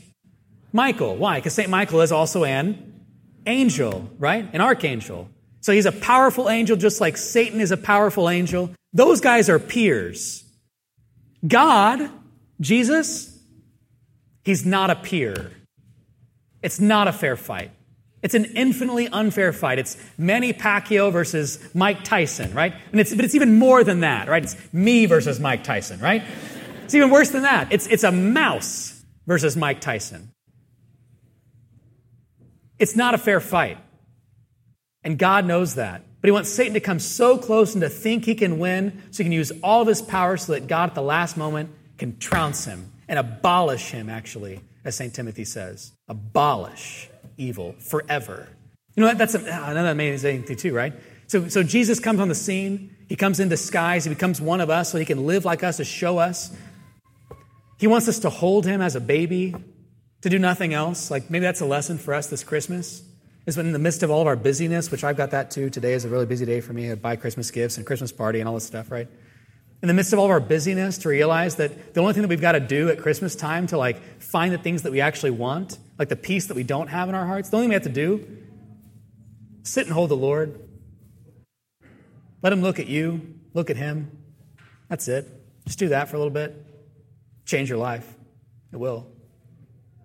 Michael. 0.72 1.16
Why? 1.16 1.38
Because 1.38 1.54
Saint 1.54 1.68
Michael 1.68 2.00
is 2.00 2.10
also 2.10 2.44
an 2.44 3.02
angel, 3.46 4.10
right? 4.18 4.48
An 4.52 4.60
archangel. 4.60 5.28
So 5.60 5.72
he's 5.72 5.86
a 5.86 5.92
powerful 5.92 6.48
angel, 6.48 6.76
just 6.76 7.00
like 7.00 7.16
Satan 7.16 7.60
is 7.60 7.70
a 7.70 7.76
powerful 7.76 8.28
angel. 8.28 8.70
Those 8.92 9.20
guys 9.20 9.48
are 9.48 9.58
peers. 9.58 10.44
God, 11.46 12.10
Jesus, 12.60 13.38
he's 14.44 14.64
not 14.64 14.90
a 14.90 14.96
peer. 14.96 15.50
It's 16.64 16.80
not 16.80 17.08
a 17.08 17.12
fair 17.12 17.36
fight. 17.36 17.70
It's 18.22 18.34
an 18.34 18.46
infinitely 18.56 19.06
unfair 19.06 19.52
fight. 19.52 19.78
It's 19.78 19.98
Manny 20.16 20.54
Pacquiao 20.54 21.12
versus 21.12 21.58
Mike 21.74 22.04
Tyson, 22.04 22.54
right? 22.54 22.72
And 22.90 22.98
it's, 22.98 23.14
but 23.14 23.22
it's 23.22 23.34
even 23.34 23.58
more 23.58 23.84
than 23.84 24.00
that, 24.00 24.28
right? 24.28 24.42
It's 24.42 24.56
me 24.72 25.04
versus 25.04 25.38
Mike 25.38 25.62
Tyson, 25.62 26.00
right? 26.00 26.22
It's 26.84 26.94
even 26.94 27.10
worse 27.10 27.28
than 27.28 27.42
that. 27.42 27.70
It's, 27.70 27.86
it's 27.86 28.02
a 28.02 28.10
mouse 28.10 29.04
versus 29.26 29.58
Mike 29.58 29.82
Tyson. 29.82 30.32
It's 32.78 32.96
not 32.96 33.12
a 33.12 33.18
fair 33.18 33.40
fight. 33.40 33.76
And 35.02 35.18
God 35.18 35.44
knows 35.44 35.74
that. 35.74 36.02
But 36.22 36.28
he 36.28 36.32
wants 36.32 36.48
Satan 36.48 36.72
to 36.72 36.80
come 36.80 37.00
so 37.00 37.36
close 37.36 37.74
and 37.74 37.82
to 37.82 37.90
think 37.90 38.24
he 38.24 38.34
can 38.34 38.58
win 38.58 39.02
so 39.10 39.18
he 39.18 39.24
can 39.24 39.32
use 39.32 39.52
all 39.62 39.82
of 39.82 39.88
his 39.88 40.00
power 40.00 40.38
so 40.38 40.52
that 40.54 40.66
God 40.66 40.88
at 40.88 40.94
the 40.94 41.02
last 41.02 41.36
moment 41.36 41.68
can 41.98 42.16
trounce 42.16 42.64
him 42.64 42.90
and 43.06 43.18
abolish 43.18 43.90
him, 43.90 44.08
actually, 44.08 44.62
as 44.84 44.96
St. 44.96 45.14
Timothy 45.14 45.44
says. 45.44 45.92
Abolish 46.08 47.08
evil 47.36 47.74
forever. 47.78 48.48
You 48.94 49.04
know, 49.04 49.14
that's 49.14 49.34
ah, 49.34 49.70
another 49.70 49.90
amazing 49.90 50.44
thing, 50.44 50.56
too, 50.56 50.74
right? 50.74 50.92
So, 51.26 51.48
so 51.48 51.62
Jesus 51.62 51.98
comes 51.98 52.20
on 52.20 52.28
the 52.28 52.34
scene. 52.34 52.94
He 53.08 53.16
comes 53.16 53.40
in 53.40 53.48
disguise. 53.48 54.04
He 54.04 54.10
becomes 54.10 54.40
one 54.40 54.60
of 54.60 54.70
us 54.70 54.92
so 54.92 54.98
he 54.98 55.04
can 55.04 55.26
live 55.26 55.44
like 55.44 55.62
us 55.62 55.78
to 55.78 55.84
show 55.84 56.18
us. 56.18 56.54
He 57.78 57.86
wants 57.86 58.08
us 58.08 58.20
to 58.20 58.30
hold 58.30 58.66
him 58.66 58.80
as 58.80 58.94
a 58.94 59.00
baby, 59.00 59.54
to 60.22 60.30
do 60.30 60.38
nothing 60.38 60.74
else. 60.74 61.10
Like 61.10 61.30
maybe 61.30 61.42
that's 61.42 61.60
a 61.60 61.66
lesson 61.66 61.98
for 61.98 62.14
us 62.14 62.28
this 62.28 62.44
Christmas. 62.44 63.02
Is 63.46 63.58
when 63.58 63.66
in 63.66 63.72
the 63.72 63.78
midst 63.78 64.02
of 64.02 64.10
all 64.10 64.22
of 64.22 64.26
our 64.26 64.36
busyness, 64.36 64.90
which 64.90 65.04
I've 65.04 65.18
got 65.18 65.32
that 65.32 65.50
too. 65.50 65.68
Today 65.68 65.92
is 65.92 66.06
a 66.06 66.08
really 66.08 66.24
busy 66.24 66.46
day 66.46 66.62
for 66.62 66.72
me. 66.72 66.90
I 66.90 66.94
buy 66.94 67.16
Christmas 67.16 67.50
gifts 67.50 67.76
and 67.76 67.84
Christmas 67.84 68.10
party 68.10 68.40
and 68.40 68.48
all 68.48 68.54
this 68.54 68.64
stuff, 68.64 68.90
right? 68.90 69.06
In 69.84 69.88
the 69.88 69.92
midst 69.92 70.14
of 70.14 70.18
all 70.18 70.24
of 70.24 70.30
our 70.30 70.40
busyness 70.40 70.96
to 70.96 71.10
realize 71.10 71.56
that 71.56 71.92
the 71.92 72.00
only 72.00 72.14
thing 72.14 72.22
that 72.22 72.28
we've 72.28 72.40
got 72.40 72.52
to 72.52 72.60
do 72.60 72.88
at 72.88 72.98
Christmas 72.98 73.36
time 73.36 73.66
to 73.66 73.76
like 73.76 74.00
find 74.18 74.50
the 74.50 74.56
things 74.56 74.80
that 74.84 74.92
we 74.92 75.02
actually 75.02 75.32
want, 75.32 75.76
like 75.98 76.08
the 76.08 76.16
peace 76.16 76.46
that 76.46 76.54
we 76.54 76.62
don't 76.62 76.86
have 76.86 77.10
in 77.10 77.14
our 77.14 77.26
hearts, 77.26 77.50
the 77.50 77.58
only 77.58 77.64
thing 77.64 77.68
we 77.68 77.74
have 77.74 77.82
to 77.82 77.90
do, 77.90 78.26
sit 79.62 79.84
and 79.84 79.92
hold 79.92 80.08
the 80.08 80.16
Lord. 80.16 80.58
Let 82.40 82.54
him 82.54 82.62
look 82.62 82.78
at 82.78 82.86
you, 82.86 83.34
look 83.52 83.68
at 83.68 83.76
him. 83.76 84.10
That's 84.88 85.06
it. 85.06 85.28
Just 85.66 85.78
do 85.78 85.88
that 85.90 86.08
for 86.08 86.16
a 86.16 86.18
little 86.18 86.32
bit. 86.32 86.64
Change 87.44 87.68
your 87.68 87.76
life. 87.76 88.10
It 88.72 88.78
will. 88.78 89.06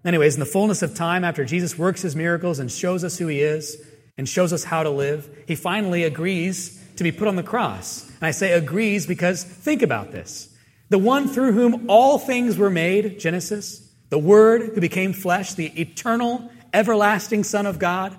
Anyways, 0.03 0.33
in 0.33 0.41
the 0.41 0.45
fullness 0.45 0.81
of 0.81 0.93
time, 0.93 1.23
after 1.23 1.45
Jesus 1.45 1.77
works 1.77 2.01
his 2.01 2.17
miracles 2.17 2.59
and 2.59 2.69
shows 2.69 3.05
us 3.05 3.17
who 3.17 3.27
he 3.27 3.39
is 3.39 3.81
and 4.17 4.27
shows 4.27 4.51
us 4.51 4.65
how 4.65 4.83
to 4.83 4.89
live, 4.89 5.43
he 5.47 5.55
finally 5.55 6.03
agrees 6.03 6.83
to 6.97 7.05
be 7.05 7.13
put 7.13 7.29
on 7.29 7.37
the 7.37 7.43
cross. 7.43 8.08
And 8.19 8.27
I 8.27 8.31
say 8.31 8.51
agrees 8.51 9.07
because 9.07 9.43
think 9.43 9.81
about 9.81 10.11
this. 10.11 10.53
The 10.89 10.97
one 10.97 11.27
through 11.27 11.53
whom 11.53 11.89
all 11.89 12.17
things 12.17 12.57
were 12.57 12.69
made, 12.69 13.19
Genesis, 13.19 13.87
the 14.09 14.17
Word 14.17 14.71
who 14.73 14.81
became 14.81 15.13
flesh, 15.13 15.53
the 15.53 15.67
eternal, 15.79 16.51
everlasting 16.73 17.43
Son 17.43 17.65
of 17.65 17.79
God, 17.79 18.15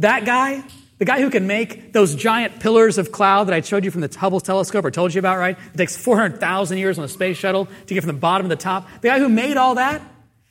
that 0.00 0.24
guy, 0.24 0.64
the 0.98 1.04
guy 1.04 1.20
who 1.20 1.30
can 1.30 1.46
make 1.46 1.92
those 1.92 2.14
giant 2.14 2.60
pillars 2.60 2.98
of 2.98 3.12
cloud 3.12 3.44
that 3.44 3.54
I 3.54 3.60
showed 3.60 3.84
you 3.84 3.90
from 3.90 4.00
the 4.00 4.18
Hubble 4.18 4.40
telescope 4.40 4.84
or 4.84 4.90
told 4.90 5.14
you 5.14 5.20
about, 5.20 5.38
right? 5.38 5.56
It 5.72 5.76
takes 5.76 5.96
400,000 5.96 6.78
years 6.78 6.98
on 6.98 7.04
a 7.04 7.08
space 7.08 7.36
shuttle 7.36 7.68
to 7.86 7.94
get 7.94 8.02
from 8.02 8.08
the 8.14 8.20
bottom 8.20 8.48
to 8.48 8.54
the 8.54 8.60
top. 8.60 8.88
The 9.00 9.08
guy 9.08 9.18
who 9.18 9.28
made 9.28 9.56
all 9.56 9.76
that, 9.76 10.02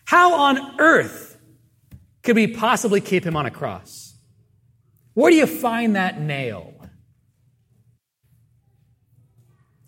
how 0.05 0.33
on 0.33 0.79
earth 0.79 1.37
could 2.23 2.35
we 2.35 2.47
possibly 2.47 3.01
keep 3.01 3.25
him 3.25 3.35
on 3.35 3.45
a 3.45 3.51
cross? 3.51 4.15
Where 5.13 5.31
do 5.31 5.37
you 5.37 5.47
find 5.47 5.95
that 5.95 6.19
nail? 6.19 6.70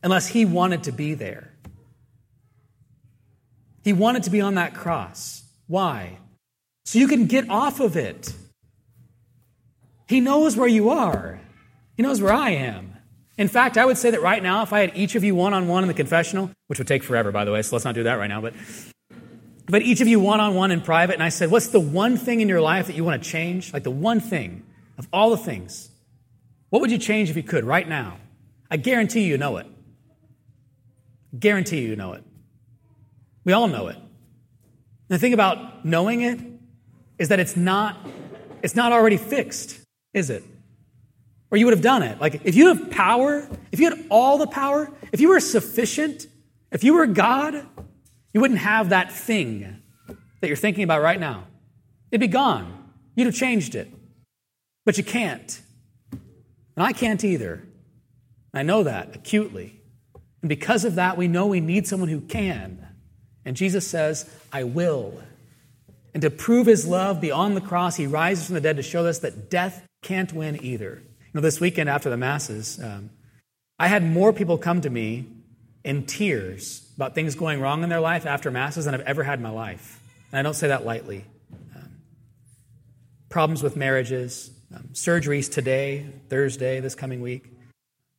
Unless 0.04 0.28
he 0.28 0.46
wanted 0.46 0.84
to 0.84 0.92
be 0.92 1.13
there. 1.13 1.50
He 3.84 3.94
wanted 3.94 4.24
to 4.24 4.30
be 4.30 4.42
on 4.42 4.56
that 4.56 4.76
cross. 4.76 5.44
Why? 5.68 6.20
So 6.86 7.00
you 7.00 7.08
can 7.08 7.26
get 7.26 7.50
off 7.50 7.80
of 7.80 7.98
it. 7.98 8.34
He 10.08 10.20
knows 10.20 10.56
where 10.56 10.68
you 10.68 10.89
are, 10.89 11.39
He 11.96 12.04
knows 12.04 12.22
where 12.22 12.34
I 12.34 12.52
am. 12.52 12.89
In 13.36 13.48
fact, 13.48 13.78
I 13.78 13.86
would 13.86 13.98
say 13.98 14.12
that 14.12 14.22
right 14.22 14.44
now, 14.44 14.62
if 14.62 14.72
I 14.74 14.82
had 14.82 14.96
each 14.96 15.16
of 15.16 15.24
you 15.24 15.34
one 15.34 15.56
on 15.56 15.68
one 15.68 15.84
in 15.84 15.88
the 15.88 15.96
confessional, 15.96 16.52
which 16.68 16.78
would 16.78 16.88
take 16.88 17.02
forever, 17.02 17.32
by 17.32 17.46
the 17.46 17.52
way, 17.52 17.63
so 17.63 17.76
let's 17.76 17.86
not 17.86 17.96
do 17.96 18.04
that 18.04 18.16
right 18.16 18.28
now, 18.28 18.42
but, 18.42 18.54
but 19.66 19.82
each 19.82 20.02
of 20.02 20.08
you 20.08 20.20
one 20.20 20.39
on 20.39 20.54
one 20.54 20.70
in 20.70 20.82
private, 20.82 21.13
and 21.13 21.24
I 21.24 21.30
said, 21.30 21.50
What's 21.50 21.68
the 21.68 21.80
one 21.80 22.18
thing 22.18 22.42
in 22.42 22.50
your 22.50 22.62
life 22.62 22.88
that 22.88 22.96
you 22.96 23.04
want 23.04 23.24
to 23.24 23.28
change? 23.28 23.74
Like 23.74 23.84
the 23.84 23.92
one 23.92 24.20
thing 24.20 24.63
of 24.98 25.08
all 25.12 25.32
the 25.32 25.38
things. 25.38 25.89
What 26.70 26.82
would 26.82 26.92
you 26.92 27.00
change 27.00 27.30
if 27.30 27.36
you 27.36 27.44
could 27.44 27.63
right 27.63 27.88
now? 27.88 28.18
I 28.70 28.78
guarantee 28.78 29.22
you 29.22 29.38
know 29.38 29.58
it. 29.58 29.68
Guarantee 31.38 31.82
you 31.82 31.96
know 31.96 32.13
it. 32.13 32.24
We 33.43 33.54
all 33.54 33.67
know 33.67 33.88
it. 33.88 33.98
The 35.10 35.19
thing 35.19 35.34
about 35.34 35.86
knowing 35.86 36.22
it 36.22 36.39
is 37.19 37.30
that 37.30 37.39
it's 37.39 37.56
not, 37.56 37.98
it's 38.62 38.76
not 38.76 38.91
already 38.91 39.17
fixed, 39.17 39.80
is 40.13 40.30
it? 40.30 40.43
or 41.54 41.58
you 41.58 41.67
would 41.67 41.74
have 41.74 41.84
done 41.84 42.02
it. 42.02 42.19
Like, 42.19 42.41
if 42.46 42.56
you 42.56 42.69
have 42.69 42.89
power, 42.89 43.48
if 43.72 43.80
you 43.80 43.88
had 43.88 44.08
all 44.10 44.39
the 44.39 44.48
power, 44.48 44.91
if 45.12 45.22
you 45.22 45.30
were 45.30 45.39
sufficient, 45.39 46.26
if 46.72 46.84
you 46.84 46.96
were 46.96 47.06
God, 47.06 47.54
you 48.34 48.41
wouldn't 48.41 48.60
have 48.60 48.89
that 48.89 49.12
thing 49.12 49.80
that 50.41 50.48
you're 50.48 50.58
thinking 50.58 50.84
about 50.84 51.04
right 51.04 51.19
now. 51.19 51.46
It'd 52.10 52.22
be 52.22 52.28
gone. 52.28 52.89
You'd 53.15 53.28
have 53.28 53.36
changed 53.36 53.76
it. 53.76 53.88
But 54.84 54.98
you 54.98 55.04
can't. 55.04 55.62
And 56.12 56.84
I 56.84 56.91
can't 56.91 57.24
either. 57.24 57.67
I 58.52 58.63
know 58.63 58.82
that 58.82 59.15
acutely. 59.15 59.80
And 60.43 60.49
because 60.49 60.84
of 60.84 60.95
that, 60.95 61.17
we 61.17 61.29
know 61.29 61.47
we 61.47 61.62
need 61.62 61.88
someone 61.88 62.10
who 62.10 62.19
can. 62.19 62.86
And 63.45 63.56
Jesus 63.56 63.88
says, 63.88 64.29
I 64.51 64.65
will. 64.65 65.23
And 66.13 66.21
to 66.21 66.29
prove 66.29 66.67
his 66.67 66.86
love 66.86 67.21
beyond 67.21 67.56
the 67.56 67.62
cross, 67.62 67.95
he 67.95 68.08
rises 68.08 68.45
from 68.45 68.56
the 68.56 68.62
dead 68.62 68.75
to 68.75 68.84
show 68.84 69.06
us 69.06 69.19
that 69.19 69.49
death 69.49 69.88
can't 70.01 70.34
win 70.34 70.62
either. 70.62 71.01
You 71.01 71.29
know, 71.34 71.39
this 71.39 71.62
weekend 71.62 71.89
after 71.89 72.10
the 72.10 72.17
Masses, 72.17 72.77
um, 72.84 73.10
I 73.79 73.88
had 73.88 74.03
more 74.03 74.34
people 74.34 74.58
come 74.58 74.82
to 74.82 74.89
me 74.89 75.27
in 75.86 76.06
tears 76.06 76.91
about 76.97 77.15
things 77.15 77.36
going 77.36 77.62
wrong 77.62 77.82
in 77.82 77.89
their 77.89 78.01
life 78.01 78.25
after 78.25 78.51
Masses 78.51 78.84
than 78.84 78.93
I've 78.93 79.01
ever 79.01 79.23
had 79.23 79.39
in 79.39 79.43
my 79.43 79.49
life. 79.49 80.01
And 80.34 80.39
I 80.39 80.41
don't 80.41 80.56
say 80.56 80.67
that 80.67 80.86
lightly. 80.86 81.23
Um, 81.73 82.01
problems 83.29 83.63
with 83.63 83.77
marriages, 83.77 84.51
um, 84.75 84.89
surgeries 84.91 85.49
today, 85.49 86.06
Thursday, 86.27 86.82
this 86.82 86.95
coming 86.95 87.21
week, 87.21 87.53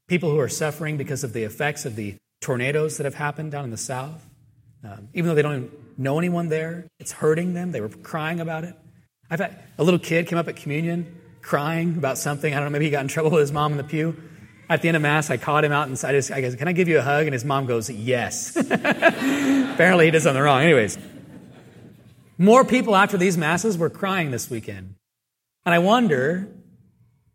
people 0.08 0.30
who 0.30 0.38
are 0.38 0.48
suffering 0.48 0.96
because 0.96 1.24
of 1.24 1.32
the 1.32 1.42
effects 1.42 1.84
of 1.84 1.96
the 1.96 2.16
tornadoes 2.40 2.98
that 2.98 3.04
have 3.04 3.14
happened 3.14 3.52
down 3.52 3.64
in 3.64 3.70
the 3.70 3.76
South. 3.76 4.24
Um, 4.84 5.08
even 5.14 5.28
though 5.28 5.34
they 5.34 5.42
don't 5.42 5.70
know 5.98 6.18
anyone 6.18 6.48
there, 6.48 6.86
it's 6.98 7.12
hurting 7.12 7.54
them. 7.54 7.72
They 7.72 7.80
were 7.80 7.88
crying 7.88 8.40
about 8.40 8.64
it. 8.64 8.74
I've 9.30 9.40
had 9.40 9.58
a 9.78 9.84
little 9.84 10.00
kid 10.00 10.26
came 10.26 10.38
up 10.38 10.48
at 10.48 10.56
communion 10.56 11.20
crying 11.40 11.96
about 11.96 12.18
something. 12.18 12.52
I 12.52 12.56
don't 12.56 12.66
know, 12.66 12.70
maybe 12.70 12.86
he 12.86 12.90
got 12.90 13.02
in 13.02 13.08
trouble 13.08 13.30
with 13.30 13.40
his 13.40 13.52
mom 13.52 13.72
in 13.72 13.78
the 13.78 13.84
pew. 13.84 14.16
At 14.68 14.80
the 14.80 14.88
end 14.88 14.96
of 14.96 15.02
Mass, 15.02 15.30
I 15.30 15.36
caught 15.36 15.64
him 15.64 15.72
out 15.72 15.88
and 15.88 16.02
I, 16.04 16.12
just, 16.12 16.30
I 16.30 16.40
goes, 16.40 16.56
Can 16.56 16.68
I 16.68 16.72
give 16.72 16.88
you 16.88 16.98
a 16.98 17.02
hug? 17.02 17.26
And 17.26 17.34
his 17.34 17.44
mom 17.44 17.66
goes, 17.66 17.90
Yes. 17.90 18.56
Apparently, 18.70 20.06
he 20.06 20.10
did 20.10 20.22
something 20.22 20.42
wrong. 20.42 20.62
Anyways, 20.62 20.98
more 22.38 22.64
people 22.64 22.96
after 22.96 23.18
these 23.18 23.36
Masses 23.36 23.76
were 23.76 23.90
crying 23.90 24.30
this 24.30 24.48
weekend. 24.48 24.94
And 25.66 25.74
I 25.74 25.78
wonder 25.80 26.48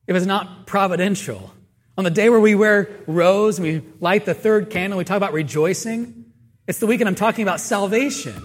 if 0.08 0.15
it's 0.15 0.25
not 0.25 0.65
providential. 0.65 1.53
On 2.00 2.06
the 2.06 2.10
day 2.10 2.30
where 2.30 2.40
we 2.40 2.56
wear 2.56 2.90
rose 3.08 3.60
and 3.60 3.68
we 3.68 3.84
light 4.00 4.24
the 4.24 4.34
third 4.34 4.70
candle, 4.70 4.98
we 4.98 5.04
talk 5.04 5.18
about 5.18 5.34
rejoicing. 5.34 6.32
It's 6.66 6.80
the 6.80 6.88
weekend 6.88 7.10
I'm 7.10 7.16
talking 7.16 7.44
about 7.44 7.60
salvation. 7.60 8.36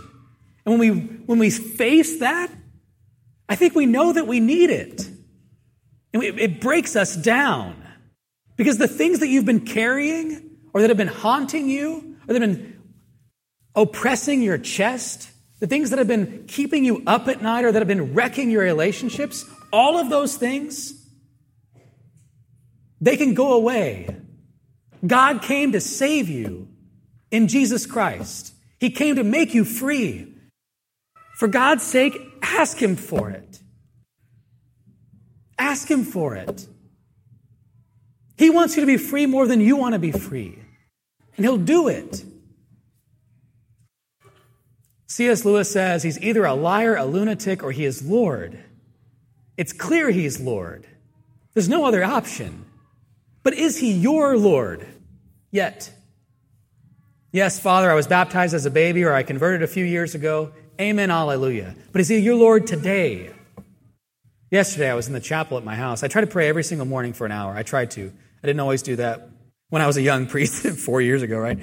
And 0.67 0.77
when 0.77 0.79
we, 0.81 0.91
when 0.91 1.39
we 1.39 1.51
face 1.51 2.19
that, 2.19 2.51
I 3.49 3.55
think 3.55 3.77
we 3.77 3.87
know 3.87 4.13
that 4.13 4.27
we 4.27 4.41
need 4.41 4.71
it. 4.71 5.09
And 6.13 6.25
it 6.25 6.61
breaks 6.61 6.97
us 6.97 7.15
down. 7.15 7.81
Because 8.57 8.79
the 8.79 8.89
things 8.89 9.21
that 9.21 9.29
you've 9.29 9.45
been 9.45 9.65
carrying, 9.65 10.59
or 10.73 10.81
that 10.81 10.91
have 10.91 10.97
been 10.97 11.07
haunting 11.07 11.69
you, 11.69 12.17
or 12.27 12.35
that 12.35 12.43
have 12.43 12.51
been 12.51 12.83
oppressing 13.77 14.43
your 14.43 14.59
chest, 14.59 15.31
the 15.61 15.69
things 15.69 15.91
that 15.91 16.01
have 16.01 16.09
been 16.09 16.47
keeping 16.49 16.85
you 16.85 17.05
up 17.07 17.29
at 17.29 17.41
night, 17.41 17.65
or 17.65 17.71
that 17.71 17.79
have 17.79 17.87
been 17.87 18.15
wrecking 18.15 18.51
your 18.51 18.65
relationships, 18.65 19.45
all 19.73 19.97
of 19.97 20.11
those 20.11 20.37
things, 20.37 21.04
they 23.05 23.19
can 23.19 23.35
go 23.35 23.53
away. 23.53 24.17
God 25.07 25.43
came 25.43 25.73
to 25.73 25.81
save 25.81 26.31
you 26.31 26.69
in 27.31 27.49
Jesus 27.49 27.85
Christ. 27.85 28.55
He 28.81 28.89
came 28.89 29.17
to 29.17 29.25
make 29.25 29.53
you 29.55 29.65
free. 29.65 30.35
For 31.37 31.47
God's 31.47 31.83
sake, 31.83 32.17
ask 32.41 32.79
Him 32.79 32.97
for 32.97 33.29
it. 33.29 33.61
Ask 35.59 35.91
Him 35.91 36.05
for 36.05 36.35
it. 36.35 36.67
He 38.39 38.49
wants 38.49 38.75
you 38.75 38.81
to 38.81 38.87
be 38.87 38.97
free 38.97 39.27
more 39.27 39.47
than 39.47 39.61
you 39.61 39.77
want 39.77 39.93
to 39.93 39.99
be 39.99 40.11
free. 40.11 40.59
And 41.37 41.45
He'll 41.45 41.59
do 41.59 41.89
it. 41.89 42.25
C.S. 45.07 45.45
Lewis 45.45 45.71
says 45.71 46.03
he's 46.03 46.21
either 46.21 46.45
a 46.45 46.55
liar, 46.55 46.97
a 46.97 47.05
lunatic, 47.05 47.63
or 47.63 47.71
he 47.71 47.85
is 47.85 48.03
Lord. 48.03 48.59
It's 49.57 49.73
clear 49.73 50.11
he's 50.11 50.41
Lord. 50.41 50.87
There's 51.53 51.69
no 51.69 51.85
other 51.85 52.03
option. 52.03 52.65
But 53.45 53.55
is 53.55 53.79
he 53.79 53.93
your 53.93 54.37
Lord 54.37 54.85
yet? 55.53 55.93
Yes, 57.31 57.61
Father, 57.61 57.91
I 57.91 57.95
was 57.95 58.07
baptized 58.07 58.55
as 58.55 58.65
a 58.65 58.71
baby 58.71 59.05
or 59.05 59.13
I 59.13 59.23
converted 59.23 59.63
a 59.63 59.67
few 59.67 59.85
years 59.85 60.15
ago. 60.15 60.53
Amen, 60.81 61.11
alleluia. 61.11 61.75
But 61.93 62.01
is 62.01 62.09
He 62.09 62.19
your 62.19 62.37
Lord 62.37 62.67
today? 62.67 63.31
Yesterday, 64.51 64.91
I 64.91 64.95
was 64.95 65.09
in 65.09 65.13
the 65.15 65.21
chapel 65.21 65.59
at 65.59 65.65
my 65.65 65.75
house. 65.75 66.03
I 66.03 66.09
try 66.09 66.21
to 66.21 66.27
pray 66.27 66.49
every 66.49 66.65
single 66.65 66.87
morning 66.87 67.13
for 67.13 67.27
an 67.27 67.33
hour. 67.33 67.53
I 67.55 67.63
tried 67.63 67.91
to. 67.93 68.13
I 68.43 68.47
didn't 68.47 68.61
always 68.61 68.83
do 68.83 68.97
that 68.97 69.29
when 69.69 69.83
I 69.83 69.87
was 69.87 69.97
a 69.97 70.03
young 70.03 70.27
priest 70.29 70.65
four 70.79 71.01
years 71.01 71.23
ago, 71.23 71.39
right? 71.39 71.59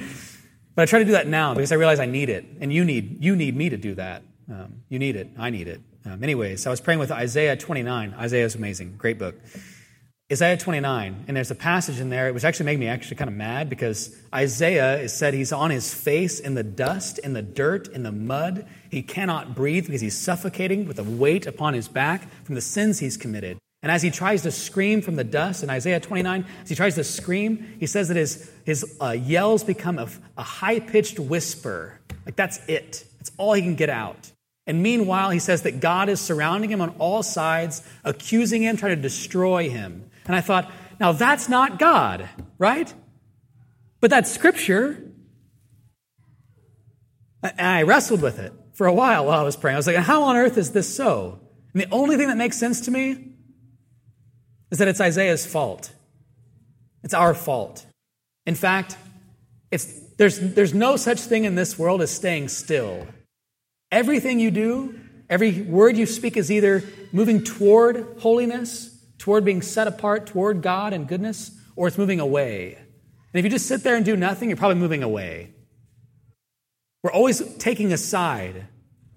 But 0.75 0.83
I 0.83 0.85
try 0.85 0.99
to 0.99 1.05
do 1.05 1.11
that 1.13 1.27
now 1.27 1.53
because 1.53 1.71
I 1.71 1.75
realize 1.75 1.99
I 1.99 2.05
need 2.05 2.29
it. 2.29 2.45
And 2.59 2.71
you 2.71 2.85
need, 2.85 3.23
you 3.23 3.35
need 3.35 3.55
me 3.55 3.69
to 3.69 3.77
do 3.77 3.95
that. 3.95 4.23
Um, 4.49 4.81
you 4.89 4.99
need 4.99 5.15
it. 5.15 5.29
I 5.37 5.49
need 5.49 5.67
it. 5.67 5.81
Um, 6.05 6.23
anyways, 6.23 6.67
I 6.67 6.69
was 6.69 6.81
praying 6.81 6.99
with 6.99 7.11
Isaiah 7.11 7.55
29. 7.55 8.13
Isaiah 8.17 8.45
is 8.45 8.55
amazing. 8.55 8.95
Great 8.97 9.19
book. 9.19 9.35
Isaiah 10.31 10.55
29, 10.55 11.25
and 11.27 11.35
there's 11.35 11.51
a 11.51 11.55
passage 11.55 11.99
in 11.99 12.09
there, 12.09 12.33
which 12.33 12.45
actually 12.45 12.67
made 12.67 12.79
me 12.79 12.87
actually 12.87 13.17
kind 13.17 13.29
of 13.29 13.35
mad 13.35 13.69
because 13.69 14.15
Isaiah 14.33 14.97
is 14.97 15.11
said 15.11 15.33
he's 15.33 15.51
on 15.51 15.71
his 15.71 15.93
face 15.93 16.39
in 16.39 16.53
the 16.53 16.63
dust, 16.63 17.19
in 17.19 17.33
the 17.33 17.41
dirt, 17.41 17.89
in 17.89 18.03
the 18.03 18.13
mud. 18.13 18.65
He 18.89 19.01
cannot 19.01 19.55
breathe 19.55 19.87
because 19.87 19.99
he's 19.99 20.17
suffocating 20.17 20.87
with 20.87 20.99
a 20.99 21.03
weight 21.03 21.47
upon 21.47 21.73
his 21.73 21.89
back 21.89 22.29
from 22.45 22.55
the 22.55 22.61
sins 22.61 22.99
he's 22.99 23.17
committed. 23.17 23.57
And 23.83 23.91
as 23.91 24.01
he 24.01 24.09
tries 24.09 24.43
to 24.43 24.51
scream 24.51 25.01
from 25.01 25.17
the 25.17 25.25
dust 25.25 25.63
in 25.63 25.69
Isaiah 25.69 25.99
29, 25.99 26.45
as 26.63 26.69
he 26.69 26.75
tries 26.75 26.95
to 26.95 27.03
scream, 27.03 27.75
he 27.79 27.85
says 27.85 28.07
that 28.07 28.15
his, 28.15 28.49
his 28.63 28.97
uh, 29.01 29.09
yells 29.09 29.65
become 29.65 29.99
a, 29.99 30.07
a 30.37 30.43
high 30.43 30.79
pitched 30.79 31.19
whisper. 31.19 31.99
Like 32.25 32.37
that's 32.37 32.57
it. 32.69 33.03
That's 33.17 33.31
all 33.37 33.51
he 33.51 33.61
can 33.61 33.75
get 33.75 33.89
out. 33.89 34.31
And 34.65 34.81
meanwhile, 34.81 35.31
he 35.31 35.39
says 35.39 35.63
that 35.63 35.81
God 35.81 36.07
is 36.07 36.21
surrounding 36.21 36.69
him 36.69 36.79
on 36.79 36.91
all 36.99 37.21
sides, 37.21 37.81
accusing 38.05 38.61
him, 38.61 38.77
trying 38.77 38.95
to 38.95 39.01
destroy 39.01 39.69
him. 39.69 40.05
And 40.25 40.35
I 40.35 40.41
thought, 40.41 40.71
now 40.99 41.11
that's 41.11 41.49
not 41.49 41.79
God, 41.79 42.29
right? 42.57 42.93
But 43.99 44.09
that's 44.09 44.31
scripture. 44.31 45.11
And 47.43 47.59
I 47.59 47.83
wrestled 47.83 48.21
with 48.21 48.39
it 48.39 48.53
for 48.73 48.87
a 48.87 48.93
while 48.93 49.25
while 49.25 49.39
I 49.39 49.43
was 49.43 49.55
praying. 49.55 49.75
I 49.75 49.79
was 49.79 49.87
like, 49.87 49.95
how 49.97 50.23
on 50.23 50.35
earth 50.35 50.57
is 50.57 50.71
this 50.71 50.93
so? 50.93 51.39
And 51.73 51.81
the 51.81 51.89
only 51.91 52.17
thing 52.17 52.27
that 52.27 52.37
makes 52.37 52.57
sense 52.57 52.81
to 52.81 52.91
me 52.91 53.33
is 54.71 54.77
that 54.77 54.87
it's 54.87 55.01
Isaiah's 55.01 55.45
fault. 55.45 55.93
It's 57.03 57.13
our 57.13 57.33
fault. 57.33 57.85
In 58.45 58.55
fact, 58.55 58.97
it's, 59.71 59.85
there's, 60.17 60.39
there's 60.39 60.73
no 60.73 60.97
such 60.97 61.19
thing 61.19 61.45
in 61.45 61.55
this 61.55 61.79
world 61.79 62.01
as 62.01 62.11
staying 62.11 62.49
still. 62.49 63.07
Everything 63.91 64.39
you 64.39 64.51
do, 64.51 64.99
every 65.29 65.61
word 65.61 65.97
you 65.97 66.05
speak 66.05 66.37
is 66.37 66.51
either 66.51 66.83
moving 67.11 67.43
toward 67.43 68.17
holiness 68.19 68.90
toward 69.21 69.45
being 69.45 69.61
set 69.61 69.87
apart 69.87 70.25
toward 70.25 70.63
God 70.63 70.93
and 70.93 71.07
goodness, 71.07 71.51
or 71.75 71.87
it's 71.87 71.97
moving 71.97 72.19
away. 72.19 72.73
And 72.75 73.39
if 73.39 73.45
you 73.45 73.51
just 73.51 73.67
sit 73.67 73.83
there 73.83 73.95
and 73.95 74.03
do 74.03 74.17
nothing, 74.17 74.49
you're 74.49 74.57
probably 74.57 74.79
moving 74.79 75.03
away. 75.03 75.53
We're 77.03 77.11
always 77.11 77.41
taking 77.57 77.93
a 77.93 77.97
side 77.97 78.67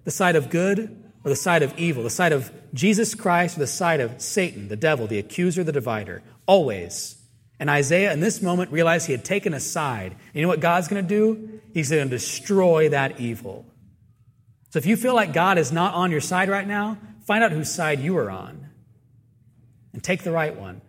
the 0.03 0.11
side 0.11 0.35
of 0.35 0.51
good 0.51 1.03
or 1.23 1.29
the 1.29 1.35
side 1.35 1.63
of 1.63 1.75
evil, 1.79 2.03
the 2.03 2.11
side 2.11 2.31
of 2.31 2.51
Jesus 2.75 3.15
Christ 3.15 3.57
or 3.57 3.61
the 3.61 3.67
side 3.67 3.99
of 3.99 4.21
Satan, 4.21 4.67
the 4.67 4.75
devil, 4.75 5.07
the 5.07 5.17
accuser, 5.17 5.63
the 5.63 5.71
divider. 5.71 6.21
Always. 6.45 7.19
And 7.59 7.67
Isaiah, 7.67 8.13
in 8.13 8.19
this 8.19 8.39
moment, 8.43 8.71
realized 8.71 9.07
he 9.07 9.13
had 9.13 9.25
taken 9.25 9.55
a 9.55 9.59
side. 9.59 10.11
And 10.11 10.35
you 10.35 10.43
know 10.43 10.47
what 10.47 10.59
God's 10.59 10.87
going 10.87 11.01
to 11.01 11.09
do? 11.09 11.59
He's 11.73 11.89
going 11.89 12.07
to 12.07 12.15
destroy 12.15 12.89
that 12.89 13.19
evil. 13.19 13.65
So 14.69 14.77
if 14.77 14.85
you 14.85 14.95
feel 14.95 15.15
like 15.15 15.33
God 15.33 15.57
is 15.57 15.71
not 15.71 15.95
on 15.95 16.11
your 16.11 16.21
side 16.21 16.49
right 16.49 16.67
now, 16.67 16.99
find 17.25 17.43
out 17.43 17.51
whose 17.51 17.73
side 17.73 17.99
you 18.01 18.15
are 18.19 18.29
on 18.29 18.64
and 19.95 20.03
take 20.03 20.23
the 20.23 20.31
right 20.31 20.55
one. 20.55 20.81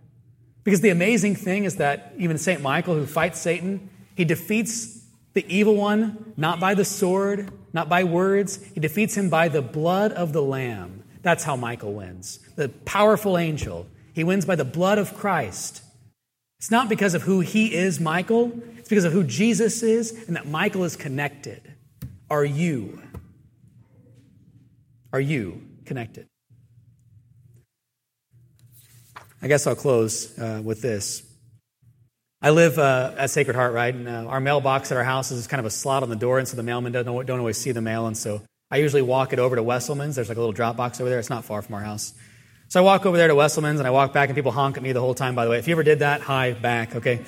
Because 0.65 0.81
the 0.81 0.91
amazing 0.91 1.37
thing 1.37 1.63
is 1.63 1.77
that 1.77 2.13
even 2.19 2.39
St. 2.39 2.61
Michael, 2.61 2.97
who 2.97 3.07
fights 3.07 3.41
Satan, 3.41 3.89
he 4.17 4.25
defeats 4.25 5.05
the 5.33 5.47
evil 5.49 5.77
one 5.77 6.35
not 6.37 6.59
by 6.59 6.75
the 6.75 6.85
sword, 6.85 7.53
not 7.73 7.89
by 7.89 8.03
words. 8.03 8.61
He 8.75 8.81
defeats 8.81 9.17
him 9.17 9.31
by 9.31 9.47
the 9.47 9.63
blood 9.63 10.11
of 10.13 10.33
the 10.33 10.43
Lamb. 10.43 11.05
That's 11.23 11.45
how 11.45 11.55
Michael 11.55 11.93
wins. 11.95 12.41
The 12.57 12.69
powerful 12.69 13.39
angel. 13.39 13.87
He 14.13 14.25
wins 14.25 14.45
by 14.45 14.57
the 14.57 14.65
blood 14.65 14.99
of 14.99 15.15
Christ. 15.15 15.83
It's 16.59 16.73
not 16.73 16.89
because 16.89 17.15
of 17.15 17.23
who 17.23 17.41
he 17.41 17.73
is, 17.73 18.01
Michael. 18.01 18.61
It's 18.77 18.89
because 18.89 19.05
of 19.05 19.13
who 19.13 19.23
Jesus 19.23 19.85
is 19.85 20.25
and 20.27 20.35
that 20.35 20.49
Michael 20.49 20.83
is 20.83 20.97
connected. 20.97 21.63
Are 22.29 22.45
you? 22.45 23.01
Are 25.13 25.21
you 25.21 25.63
connected? 25.85 26.27
I 29.43 29.49
guess 29.49 29.67
I'll 29.67 29.77
close 29.77 30.39
uh, 30.39 30.61
with 30.65 30.83
this. 30.83 31.23
I 32.43 32.51
live 32.51 32.79
uh, 32.79 33.15
at 33.17 33.31
Sacred 33.31 33.57
Heart, 33.57 33.73
right? 33.73 33.95
And 33.95 34.09
uh, 34.09 34.27
our 34.27 34.41
mailbox 34.41 34.91
at 34.93 34.99
our 34.99 35.05
house 35.05 35.31
is 35.31 35.47
kind 35.47 35.59
of 35.59 35.67
a 35.67 35.71
slot 35.71 36.03
on 36.03 36.11
the 36.11 36.17
door, 36.17 36.39
and 36.39 36.47
so 36.47 36.57
the 36.57 36.63
mailman 36.63 36.93
don't, 36.93 37.27
don't 37.27 37.39
always 37.39 37.57
see 37.57 37.73
the 37.73 37.81
mail. 37.81 38.07
And 38.07 38.17
so 38.17 38.43
I 38.71 38.79
usually 38.79 39.03
walk 39.03 39.33
it 39.33 39.39
over 39.39 39.57
to 39.57 39.63
Wesselman's. 39.63 40.17
There's 40.17 40.29
like 40.29 40.37
a 40.37 40.41
little 40.41 40.53
drop 40.53 40.77
box 40.77 41.01
over 41.01 41.09
there. 41.09 41.19
It's 41.19 41.31
not 41.31 41.45
far 41.45 41.63
from 41.63 41.75
our 41.75 41.83
house. 41.83 42.15
So 42.69 42.81
I 42.81 42.83
walk 42.83 43.07
over 43.07 43.17
there 43.17 43.29
to 43.29 43.35
Wesselman's 43.35 43.79
and 43.79 43.87
I 43.87 43.91
walk 43.91 44.13
back 44.13 44.29
and 44.29 44.35
people 44.35 44.51
honk 44.51 44.77
at 44.77 44.83
me 44.83 44.91
the 44.91 45.01
whole 45.01 45.15
time, 45.15 45.37
by 45.37 45.45
the 45.45 45.53
way. 45.53 45.59
If 45.59 45.69
you 45.69 45.73
ever 45.73 45.85
did 45.85 46.01
that, 46.01 46.21
hi, 46.21 46.53
back, 46.53 46.97
okay? 46.97 47.21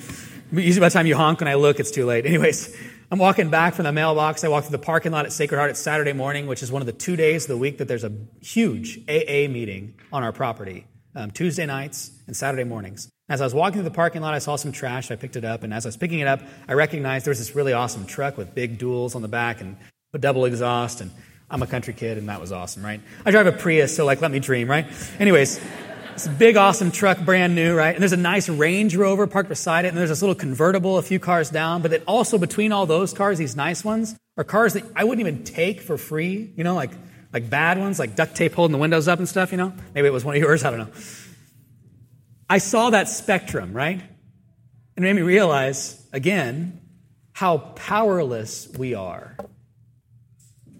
Usually 0.51 0.81
by 0.81 0.89
the 0.89 0.93
time 0.93 1.07
you 1.07 1.15
honk 1.15 1.39
and 1.39 1.49
I 1.49 1.53
look, 1.53 1.79
it's 1.79 1.91
too 1.91 2.05
late. 2.05 2.25
Anyways, 2.25 2.75
I'm 3.09 3.19
walking 3.19 3.49
back 3.49 3.73
from 3.73 3.85
the 3.85 3.93
mailbox. 3.93 4.43
I 4.43 4.49
walk 4.49 4.65
through 4.65 4.77
the 4.77 4.83
parking 4.83 5.13
lot 5.13 5.25
at 5.25 5.31
Sacred 5.31 5.57
Heart. 5.57 5.71
It's 5.71 5.79
Saturday 5.79 6.11
morning, 6.11 6.45
which 6.45 6.61
is 6.61 6.73
one 6.73 6.81
of 6.81 6.87
the 6.87 6.93
two 6.93 7.15
days 7.15 7.45
of 7.45 7.49
the 7.49 7.57
week 7.57 7.77
that 7.77 7.87
there's 7.87 8.03
a 8.03 8.11
huge 8.41 8.99
AA 9.07 9.47
meeting 9.47 9.93
on 10.11 10.23
our 10.23 10.33
property. 10.33 10.85
Um, 11.19 11.31
Tuesday 11.31 11.65
nights 11.65 12.11
and 12.27 12.37
Saturday 12.37 12.63
mornings. 12.63 13.09
As 13.27 13.41
I 13.41 13.43
was 13.43 13.53
walking 13.53 13.73
through 13.73 13.89
the 13.89 13.91
parking 13.91 14.21
lot, 14.21 14.33
I 14.33 14.39
saw 14.39 14.55
some 14.55 14.71
trash. 14.71 15.11
I 15.11 15.17
picked 15.17 15.35
it 15.35 15.43
up, 15.43 15.63
and 15.63 15.73
as 15.73 15.85
I 15.85 15.89
was 15.89 15.97
picking 15.97 16.19
it 16.19 16.27
up, 16.27 16.39
I 16.65 16.73
recognized 16.75 17.25
there 17.25 17.31
was 17.31 17.39
this 17.39 17.53
really 17.55 17.73
awesome 17.73 18.05
truck 18.05 18.37
with 18.37 18.55
big 18.55 18.79
duals 18.79 19.17
on 19.17 19.21
the 19.21 19.27
back 19.27 19.59
and 19.59 19.75
a 20.13 20.17
double 20.17 20.45
exhaust. 20.45 21.01
And 21.01 21.11
I'm 21.51 21.61
a 21.61 21.67
country 21.67 21.93
kid, 21.93 22.17
and 22.17 22.29
that 22.29 22.39
was 22.39 22.53
awesome, 22.53 22.85
right? 22.85 23.01
I 23.25 23.31
drive 23.31 23.47
a 23.47 23.51
Prius, 23.51 23.93
so 23.93 24.05
like, 24.05 24.21
let 24.21 24.31
me 24.31 24.39
dream, 24.39 24.69
right? 24.69 24.87
Anyways, 25.19 25.59
this 26.13 26.29
big, 26.29 26.55
awesome 26.55 26.89
truck, 26.89 27.19
brand 27.25 27.53
new, 27.53 27.75
right? 27.75 27.93
And 27.93 28.01
there's 28.01 28.13
a 28.13 28.17
nice 28.17 28.47
Range 28.47 28.95
Rover 28.95 29.27
parked 29.27 29.49
beside 29.49 29.83
it, 29.83 29.89
and 29.89 29.97
there's 29.97 30.07
this 30.07 30.21
little 30.21 30.35
convertible 30.35 30.97
a 30.97 31.01
few 31.01 31.19
cars 31.19 31.49
down. 31.49 31.81
But 31.81 31.91
then 31.91 32.01
also 32.07 32.37
between 32.37 32.71
all 32.71 32.85
those 32.85 33.11
cars, 33.11 33.37
these 33.37 33.57
nice 33.57 33.83
ones, 33.83 34.15
are 34.37 34.45
cars 34.45 34.71
that 34.71 34.85
I 34.95 35.03
wouldn't 35.03 35.27
even 35.27 35.43
take 35.43 35.81
for 35.81 35.97
free, 35.97 36.53
you 36.55 36.63
know, 36.63 36.75
like 36.75 36.91
like 37.31 37.49
bad 37.49 37.77
ones, 37.77 37.99
like 37.99 38.15
duct 38.15 38.35
tape 38.35 38.53
holding 38.53 38.71
the 38.71 38.79
windows 38.79 39.07
up 39.07 39.19
and 39.19 39.29
stuff, 39.29 39.51
you 39.51 39.57
know? 39.57 39.73
Maybe 39.93 40.07
it 40.07 40.13
was 40.13 40.25
one 40.25 40.35
of 40.35 40.41
yours, 40.41 40.63
I 40.63 40.71
don't 40.71 40.79
know. 40.79 40.93
I 42.49 42.57
saw 42.57 42.89
that 42.89 43.07
spectrum, 43.07 43.73
right? 43.73 44.01
And 44.95 45.05
it 45.05 45.07
made 45.07 45.15
me 45.15 45.21
realize, 45.21 46.05
again, 46.11 46.81
how 47.33 47.57
powerless 47.57 48.67
we 48.77 48.95
are. 48.95 49.37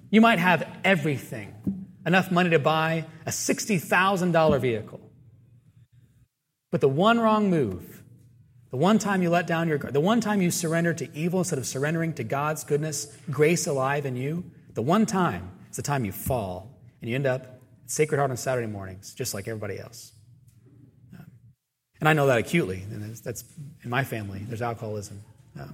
You 0.09 0.21
might 0.21 0.39
have 0.39 0.67
everything, 0.83 1.53
enough 2.05 2.31
money 2.31 2.49
to 2.49 2.59
buy 2.59 3.05
a 3.27 3.29
$60,000 3.29 4.59
vehicle. 4.59 4.99
But 6.71 6.81
the 6.81 6.89
one 6.89 7.19
wrong 7.19 7.49
move, 7.51 8.03
the 8.71 8.77
one 8.77 8.97
time 8.97 9.21
you 9.21 9.29
let 9.29 9.45
down 9.45 9.67
your 9.67 9.77
guard, 9.77 9.93
the 9.93 9.99
one 9.99 10.21
time 10.21 10.41
you 10.41 10.49
surrender 10.49 10.93
to 10.95 11.07
evil 11.15 11.39
instead 11.39 11.59
of 11.59 11.67
surrendering 11.67 12.13
to 12.13 12.23
God's 12.23 12.63
goodness, 12.63 13.15
grace 13.29 13.67
alive 13.67 14.05
in 14.05 14.15
you, 14.15 14.43
the 14.73 14.81
one 14.81 15.05
time 15.05 15.51
is 15.69 15.75
the 15.75 15.81
time 15.81 16.05
you 16.05 16.11
fall 16.11 16.79
and 17.01 17.09
you 17.09 17.15
end 17.15 17.25
up 17.25 17.43
at 17.43 17.91
Sacred 17.91 18.17
Heart 18.17 18.31
on 18.31 18.37
Saturday 18.37 18.67
mornings, 18.67 19.13
just 19.13 19.33
like 19.33 19.47
everybody 19.47 19.79
else. 19.79 20.13
And 21.99 22.07
I 22.07 22.13
know 22.13 22.27
that 22.27 22.37
acutely. 22.37 22.81
And 22.91 23.15
that's 23.15 23.43
in 23.83 23.89
my 23.89 24.03
family. 24.03 24.39
There's 24.47 24.61
alcoholism. 24.61 25.21
Um, 25.59 25.73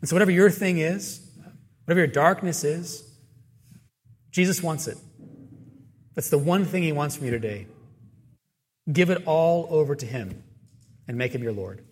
and 0.00 0.08
so, 0.08 0.16
whatever 0.16 0.30
your 0.30 0.50
thing 0.50 0.78
is, 0.78 1.20
whatever 1.84 2.00
your 2.00 2.12
darkness 2.12 2.64
is, 2.64 3.08
Jesus 4.30 4.62
wants 4.62 4.88
it. 4.88 4.98
That's 6.14 6.30
the 6.30 6.38
one 6.38 6.64
thing 6.64 6.82
he 6.82 6.92
wants 6.92 7.16
from 7.16 7.26
you 7.26 7.30
today. 7.30 7.66
Give 8.92 9.10
it 9.10 9.22
all 9.26 9.68
over 9.70 9.94
to 9.94 10.04
him 10.06 10.42
and 11.06 11.16
make 11.16 11.32
him 11.32 11.42
your 11.42 11.52
Lord. 11.52 11.84